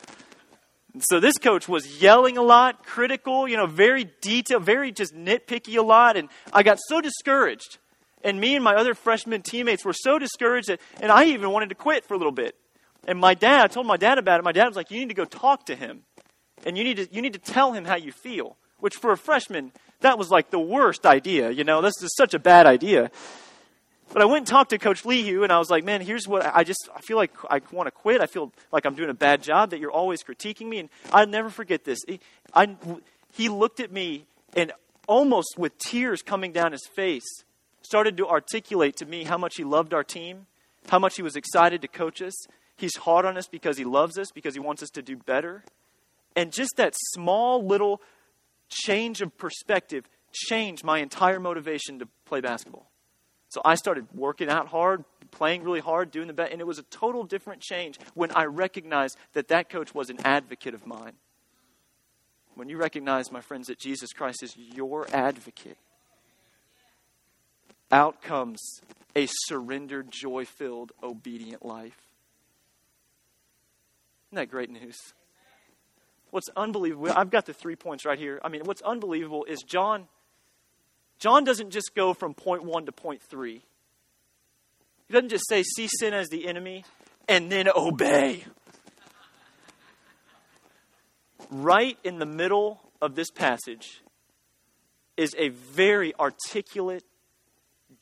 so 1.03 1.21
this 1.21 1.39
coach 1.39 1.69
was 1.69 2.01
yelling 2.01 2.39
a 2.39 2.43
lot, 2.43 2.85
critical, 2.85 3.49
you 3.49 3.57
know, 3.57 3.67
very 3.67 4.11
detailed, 4.21 4.65
very 4.65 4.93
just 4.93 5.15
nitpicky 5.15 5.77
a 5.77 5.83
lot. 5.83 6.17
And 6.17 6.29
I 6.53 6.63
got 6.63 6.79
so 6.89 7.01
discouraged. 7.01 7.79
And 8.23 8.41
me 8.41 8.55
and 8.55 8.65
my 8.65 8.75
other 8.75 8.95
freshman 8.95 9.43
teammates 9.43 9.85
were 9.85 9.93
so 9.93 10.19
discouraged 10.19 10.69
that, 10.69 10.81
and 11.01 11.13
I 11.13 11.27
even 11.27 11.51
wanted 11.51 11.69
to 11.69 11.75
quit 11.75 12.05
for 12.05 12.15
a 12.15 12.17
little 12.17 12.33
bit. 12.33 12.57
And 13.07 13.19
my 13.19 13.35
dad, 13.35 13.65
I 13.65 13.67
told 13.69 13.87
my 13.87 13.97
dad 13.97 14.19
about 14.19 14.41
it. 14.41 14.45
My 14.45 14.53
dad 14.53 14.67
was 14.67 14.77
like, 14.77 14.91
you 14.91 14.99
need 14.99 15.09
to 15.09 15.15
go 15.15 15.25
talk 15.25 15.67
to 15.67 15.77
him. 15.77 16.03
And 16.65 16.77
you 16.77 16.83
need 16.83 16.97
to, 16.97 17.09
you 17.13 17.23
need 17.23 17.35
to 17.35 17.39
tell 17.39 17.73
him 17.73 17.85
how 17.85 17.97
you 17.97 18.11
feel. 18.11 18.57
Which 18.79 18.97
for 18.97 19.13
a 19.13 19.17
freshman, 19.17 19.73
that 20.01 20.19
was 20.19 20.31
like 20.31 20.51
the 20.51 20.59
worst 20.59 21.07
idea. 21.07 21.51
You 21.51 21.65
know, 21.65 21.81
this 21.81 22.03
is 22.03 22.15
such 22.17 22.35
a 22.35 22.39
bad 22.39 22.67
idea. 22.67 23.11
But 24.13 24.23
I 24.23 24.25
went 24.25 24.39
and 24.39 24.47
talked 24.47 24.71
to 24.71 24.79
Coach 24.79 25.05
Leahy, 25.05 25.35
and 25.35 25.53
I 25.53 25.59
was 25.59 25.69
like, 25.69 25.85
man, 25.85 26.01
here's 26.01 26.27
what 26.29 26.47
I 26.55 26.65
just, 26.65 26.89
I 26.95 27.01
feel 27.01 27.17
like 27.17 27.33
I 27.51 27.61
want 27.73 27.87
to 27.87 27.91
quit. 27.91 28.21
I 28.21 28.27
feel 28.27 28.53
like 28.73 28.87
I'm 28.87 28.95
doing 28.95 29.11
a 29.11 29.15
bad 29.15 29.43
job, 29.43 29.71
that 29.71 29.81
you're 29.81 29.91
always 29.91 30.23
critiquing 30.23 30.69
me. 30.69 30.79
And 30.79 30.89
I'll 31.13 31.27
never 31.27 31.51
forget 31.51 31.85
this. 31.85 31.99
He, 32.07 32.21
I, 32.55 32.77
he 33.33 33.49
looked 33.49 33.81
at 33.81 33.93
me 33.93 34.27
and 34.55 34.73
almost 35.07 35.59
with 35.59 35.77
tears 35.79 36.23
coming 36.23 36.53
down 36.53 36.73
his 36.73 36.87
face, 36.95 37.45
started 37.83 38.17
to 38.17 38.29
articulate 38.29 38.97
to 38.97 39.07
me 39.07 39.25
how 39.25 39.39
much 39.39 39.57
he 39.57 39.65
loved 39.65 39.93
our 39.93 40.05
team, 40.05 40.47
how 40.89 40.99
much 40.99 41.17
he 41.17 41.23
was 41.23 41.37
excited 41.37 41.83
to 41.83 41.89
coach 41.89 42.23
us. 42.23 42.35
He's 42.77 42.97
hard 42.97 43.25
on 43.25 43.37
us 43.37 43.49
because 43.49 43.77
he 43.77 43.85
loves 43.85 44.19
us, 44.19 44.31
because 44.33 44.55
he 44.55 44.61
wants 44.61 44.83
us 44.83 44.91
to 44.91 45.03
do 45.03 45.17
better. 45.17 45.65
And 46.35 46.53
just 46.53 46.77
that 46.77 46.95
small 47.15 47.65
little 47.65 48.01
change 48.69 49.21
of 49.21 49.37
perspective 49.39 50.09
changed 50.33 50.85
my 50.85 50.99
entire 50.99 51.41
motivation 51.41 51.99
to 51.99 52.09
play 52.25 52.41
basketball. 52.41 52.91
So 53.49 53.61
I 53.65 53.77
started 53.77 54.07
working 54.15 54.49
out 54.49 54.69
hard, 54.69 55.05
playing 55.31 55.63
really 55.63 55.81
hard, 55.81 56.11
doing 56.11 56.27
the 56.27 56.33
best, 56.33 56.53
and 56.53 56.61
it 56.61 56.67
was 56.67 56.79
a 56.79 56.85
total 56.85 57.25
different 57.25 57.63
change 57.63 57.99
when 58.15 58.31
I 58.33 58.45
recognized 58.45 59.17
that 59.35 59.49
that 59.49 59.69
coach 59.71 59.95
was 59.95 60.11
an 60.11 60.19
advocate 60.25 60.75
of 60.75 60.87
mine. 60.87 61.13
When 62.55 62.69
you 62.69 62.77
recognize, 62.77 63.31
my 63.31 63.41
friends, 63.41 63.69
that 63.69 63.79
Jesus 63.79 64.13
Christ 64.13 64.43
is 64.43 64.57
your 64.57 65.07
advocate, 65.13 65.77
out 67.93 68.23
comes 68.23 68.81
a 69.15 69.29
surrendered, 69.47 70.11
joy 70.11 70.45
filled, 70.45 70.93
obedient 71.03 71.65
life. 71.65 71.97
Isn't 74.29 74.37
that 74.37 74.51
great 74.51 74.71
news? 74.71 74.97
What's 76.31 76.49
unbelievable, 76.57 77.13
I've 77.15 77.31
got 77.31 77.47
the 77.47 77.55
three 77.55 77.77
points 77.77 78.05
right 78.05 78.19
here. 78.19 78.41
I 78.45 78.49
mean, 78.49 78.63
what's 78.65 78.83
unbelievable 78.83 79.45
is 79.45 79.63
John 79.63 80.09
John 81.19 81.45
doesn't 81.45 81.71
just 81.71 81.95
go 81.95 82.15
from 82.15 82.35
point 82.35 82.65
one 82.65 82.87
to 82.87 82.93
point 82.93 83.23
three. 83.23 83.63
He 85.09 85.13
doesn't 85.13 85.31
just 85.31 85.49
say, 85.49 85.63
see 85.63 85.89
sin 85.89 86.15
as 86.15 86.29
the 86.29 86.47
enemy 86.47 86.85
and 87.29 87.51
then 87.51 87.69
obey. 87.75 88.45
Right 91.51 91.97
in 92.03 92.19
the 92.19 92.27
middle 92.27 92.81
of 93.01 93.15
this 93.15 93.31
passage 93.31 94.03
is 95.17 95.35
a 95.39 95.49
very 95.49 96.15
articulate, 96.19 97.05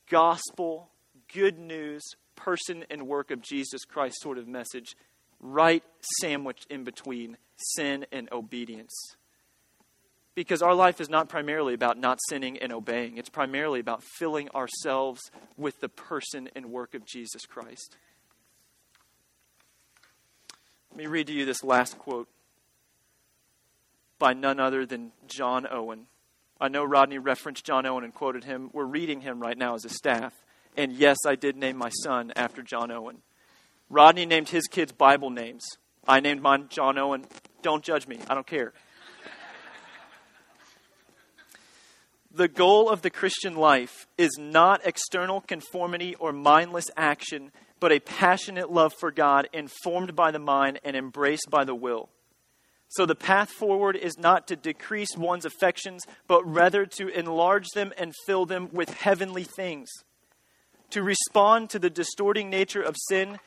gospel, 0.09 0.89
good 1.33 1.59
news, 1.59 2.01
person 2.35 2.85
and 2.89 3.07
work 3.07 3.31
of 3.31 3.41
Jesus 3.41 3.85
Christ 3.85 4.17
sort 4.21 4.37
of 4.37 4.47
message, 4.47 4.95
right 5.39 5.83
sandwiched 6.19 6.65
in 6.69 6.83
between 6.83 7.37
sin 7.55 8.05
and 8.11 8.27
obedience. 8.31 8.93
Because 10.35 10.61
our 10.61 10.75
life 10.75 10.99
is 10.99 11.09
not 11.09 11.29
primarily 11.29 11.73
about 11.73 11.97
not 11.97 12.19
sinning 12.29 12.57
and 12.57 12.73
obeying. 12.73 13.17
It's 13.17 13.29
primarily 13.29 13.79
about 13.79 14.03
filling 14.03 14.49
ourselves 14.49 15.31
with 15.57 15.79
the 15.79 15.89
person 15.89 16.49
and 16.55 16.67
work 16.67 16.93
of 16.93 17.05
Jesus 17.05 17.45
Christ. 17.45 17.95
Let 20.91 20.97
me 20.97 21.07
read 21.07 21.27
to 21.27 21.33
you 21.33 21.45
this 21.45 21.63
last 21.63 21.97
quote 21.97 22.27
by 24.19 24.33
none 24.33 24.59
other 24.59 24.85
than 24.85 25.11
John 25.27 25.67
Owen. 25.69 26.07
I 26.59 26.69
know 26.69 26.83
Rodney 26.85 27.17
referenced 27.17 27.65
John 27.65 27.85
Owen 27.85 28.03
and 28.03 28.13
quoted 28.13 28.45
him. 28.45 28.69
We're 28.71 28.85
reading 28.85 29.21
him 29.21 29.41
right 29.41 29.57
now 29.57 29.75
as 29.75 29.83
a 29.83 29.89
staff. 29.89 30.33
And 30.77 30.93
yes, 30.93 31.17
I 31.25 31.35
did 31.35 31.57
name 31.57 31.77
my 31.77 31.89
son 31.89 32.31
after 32.35 32.61
John 32.61 32.91
Owen. 32.91 33.17
Rodney 33.89 34.25
named 34.25 34.49
his 34.49 34.67
kids 34.67 34.91
Bible 34.91 35.29
names. 35.29 35.65
I 36.07 36.19
named 36.19 36.41
mine 36.41 36.67
John 36.69 36.97
Owen. 36.97 37.25
Don't 37.61 37.83
judge 37.83 38.07
me. 38.07 38.19
I 38.29 38.33
don't 38.33 38.47
care. 38.47 38.73
The 42.35 42.49
goal 42.49 42.89
of 42.89 43.01
the 43.01 43.09
Christian 43.09 43.55
life 43.55 44.07
is 44.17 44.31
not 44.37 44.81
external 44.83 45.39
conformity 45.39 46.15
or 46.15 46.33
mindless 46.33 46.87
action, 46.97 47.53
but 47.79 47.93
a 47.93 48.01
passionate 48.01 48.69
love 48.69 48.93
for 48.99 49.09
God 49.09 49.47
informed 49.53 50.17
by 50.17 50.31
the 50.31 50.39
mind 50.39 50.81
and 50.83 50.97
embraced 50.97 51.47
by 51.49 51.63
the 51.63 51.73
will. 51.73 52.09
So 52.89 53.05
the 53.05 53.15
path 53.15 53.51
forward 53.51 53.95
is 53.95 54.17
not 54.17 54.49
to 54.49 54.57
decrease 54.57 55.15
one's 55.15 55.45
affections, 55.45 56.03
but 56.27 56.43
rather 56.45 56.85
to 56.97 57.07
enlarge 57.07 57.69
them 57.73 57.93
and 57.97 58.11
fill 58.25 58.45
them 58.45 58.67
with 58.73 58.89
heavenly 58.89 59.45
things. 59.45 59.87
To 60.89 61.03
respond 61.03 61.69
to 61.69 61.79
the 61.79 61.89
distorting 61.89 62.49
nature 62.49 62.81
of 62.81 62.97
sin, 63.07 63.39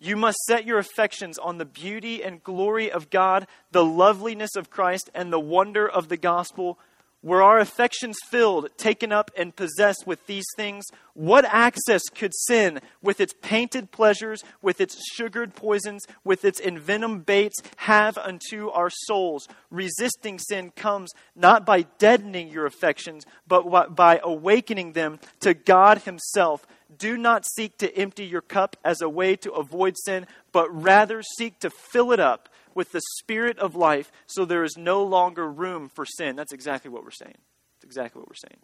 you 0.00 0.16
must 0.16 0.38
set 0.48 0.66
your 0.66 0.78
affections 0.78 1.38
on 1.38 1.58
the 1.58 1.64
beauty 1.64 2.24
and 2.24 2.42
glory 2.42 2.90
of 2.90 3.08
God, 3.08 3.46
the 3.70 3.84
loveliness 3.84 4.56
of 4.56 4.68
Christ, 4.68 5.10
and 5.14 5.32
the 5.32 5.38
wonder 5.38 5.88
of 5.88 6.08
the 6.08 6.16
gospel 6.16 6.80
were 7.22 7.42
our 7.42 7.58
affections 7.58 8.16
filled, 8.30 8.68
taken 8.76 9.12
up, 9.12 9.30
and 9.36 9.54
possessed 9.54 10.06
with 10.06 10.26
these 10.26 10.44
things? 10.56 10.84
What 11.14 11.44
access 11.44 12.02
could 12.08 12.34
sin, 12.34 12.80
with 13.00 13.20
its 13.20 13.34
painted 13.42 13.90
pleasures, 13.92 14.42
with 14.60 14.80
its 14.80 15.00
sugared 15.14 15.54
poisons, 15.54 16.04
with 16.24 16.44
its 16.44 16.58
envenomed 16.58 17.24
baits, 17.24 17.56
have 17.76 18.18
unto 18.18 18.70
our 18.70 18.90
souls? 18.90 19.46
Resisting 19.70 20.38
sin 20.38 20.72
comes 20.74 21.12
not 21.36 21.64
by 21.64 21.82
deadening 21.98 22.48
your 22.48 22.66
affections, 22.66 23.24
but 23.46 23.94
by 23.94 24.20
awakening 24.22 24.92
them 24.92 25.20
to 25.40 25.54
God 25.54 25.98
Himself. 25.98 26.66
Do 26.98 27.16
not 27.16 27.46
seek 27.46 27.78
to 27.78 27.96
empty 27.96 28.24
your 28.24 28.42
cup 28.42 28.76
as 28.84 29.00
a 29.00 29.08
way 29.08 29.36
to 29.36 29.52
avoid 29.52 29.96
sin, 29.96 30.26
but 30.50 30.68
rather 30.70 31.22
seek 31.38 31.58
to 31.60 31.70
fill 31.70 32.12
it 32.12 32.20
up 32.20 32.48
with 32.74 32.92
the 32.92 33.00
spirit 33.18 33.58
of 33.58 33.74
life 33.74 34.12
so 34.26 34.44
there 34.44 34.64
is 34.64 34.76
no 34.76 35.02
longer 35.02 35.50
room 35.50 35.88
for 35.88 36.04
sin. 36.04 36.36
That's 36.36 36.52
exactly 36.52 36.90
what 36.90 37.04
we're 37.04 37.10
saying. 37.10 37.38
That's 37.76 37.84
exactly 37.84 38.20
what 38.20 38.28
we're 38.28 38.34
saying. 38.34 38.60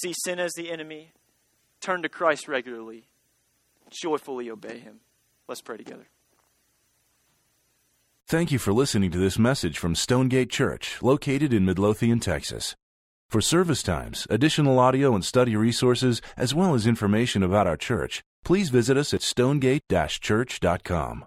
See 0.00 0.14
sin 0.24 0.38
as 0.38 0.52
the 0.54 0.70
enemy, 0.70 1.12
turn 1.80 2.02
to 2.02 2.08
Christ 2.08 2.48
regularly, 2.48 3.04
joyfully 3.90 4.50
obey 4.50 4.78
him. 4.78 5.00
Let's 5.48 5.60
pray 5.60 5.76
together. 5.76 6.06
Thank 8.26 8.50
you 8.50 8.58
for 8.58 8.72
listening 8.72 9.10
to 9.10 9.18
this 9.18 9.38
message 9.38 9.78
from 9.78 9.94
Stonegate 9.94 10.50
Church, 10.50 11.02
located 11.02 11.52
in 11.52 11.66
Midlothian, 11.66 12.20
Texas. 12.20 12.74
For 13.28 13.42
service 13.42 13.82
times, 13.82 14.26
additional 14.30 14.78
audio 14.78 15.14
and 15.14 15.22
study 15.24 15.56
resources, 15.56 16.22
as 16.36 16.54
well 16.54 16.74
as 16.74 16.86
information 16.86 17.42
about 17.42 17.66
our 17.66 17.76
church, 17.76 18.22
please 18.44 18.70
visit 18.70 18.96
us 18.96 19.12
at 19.12 19.22
stonegate-church.com. 19.22 21.24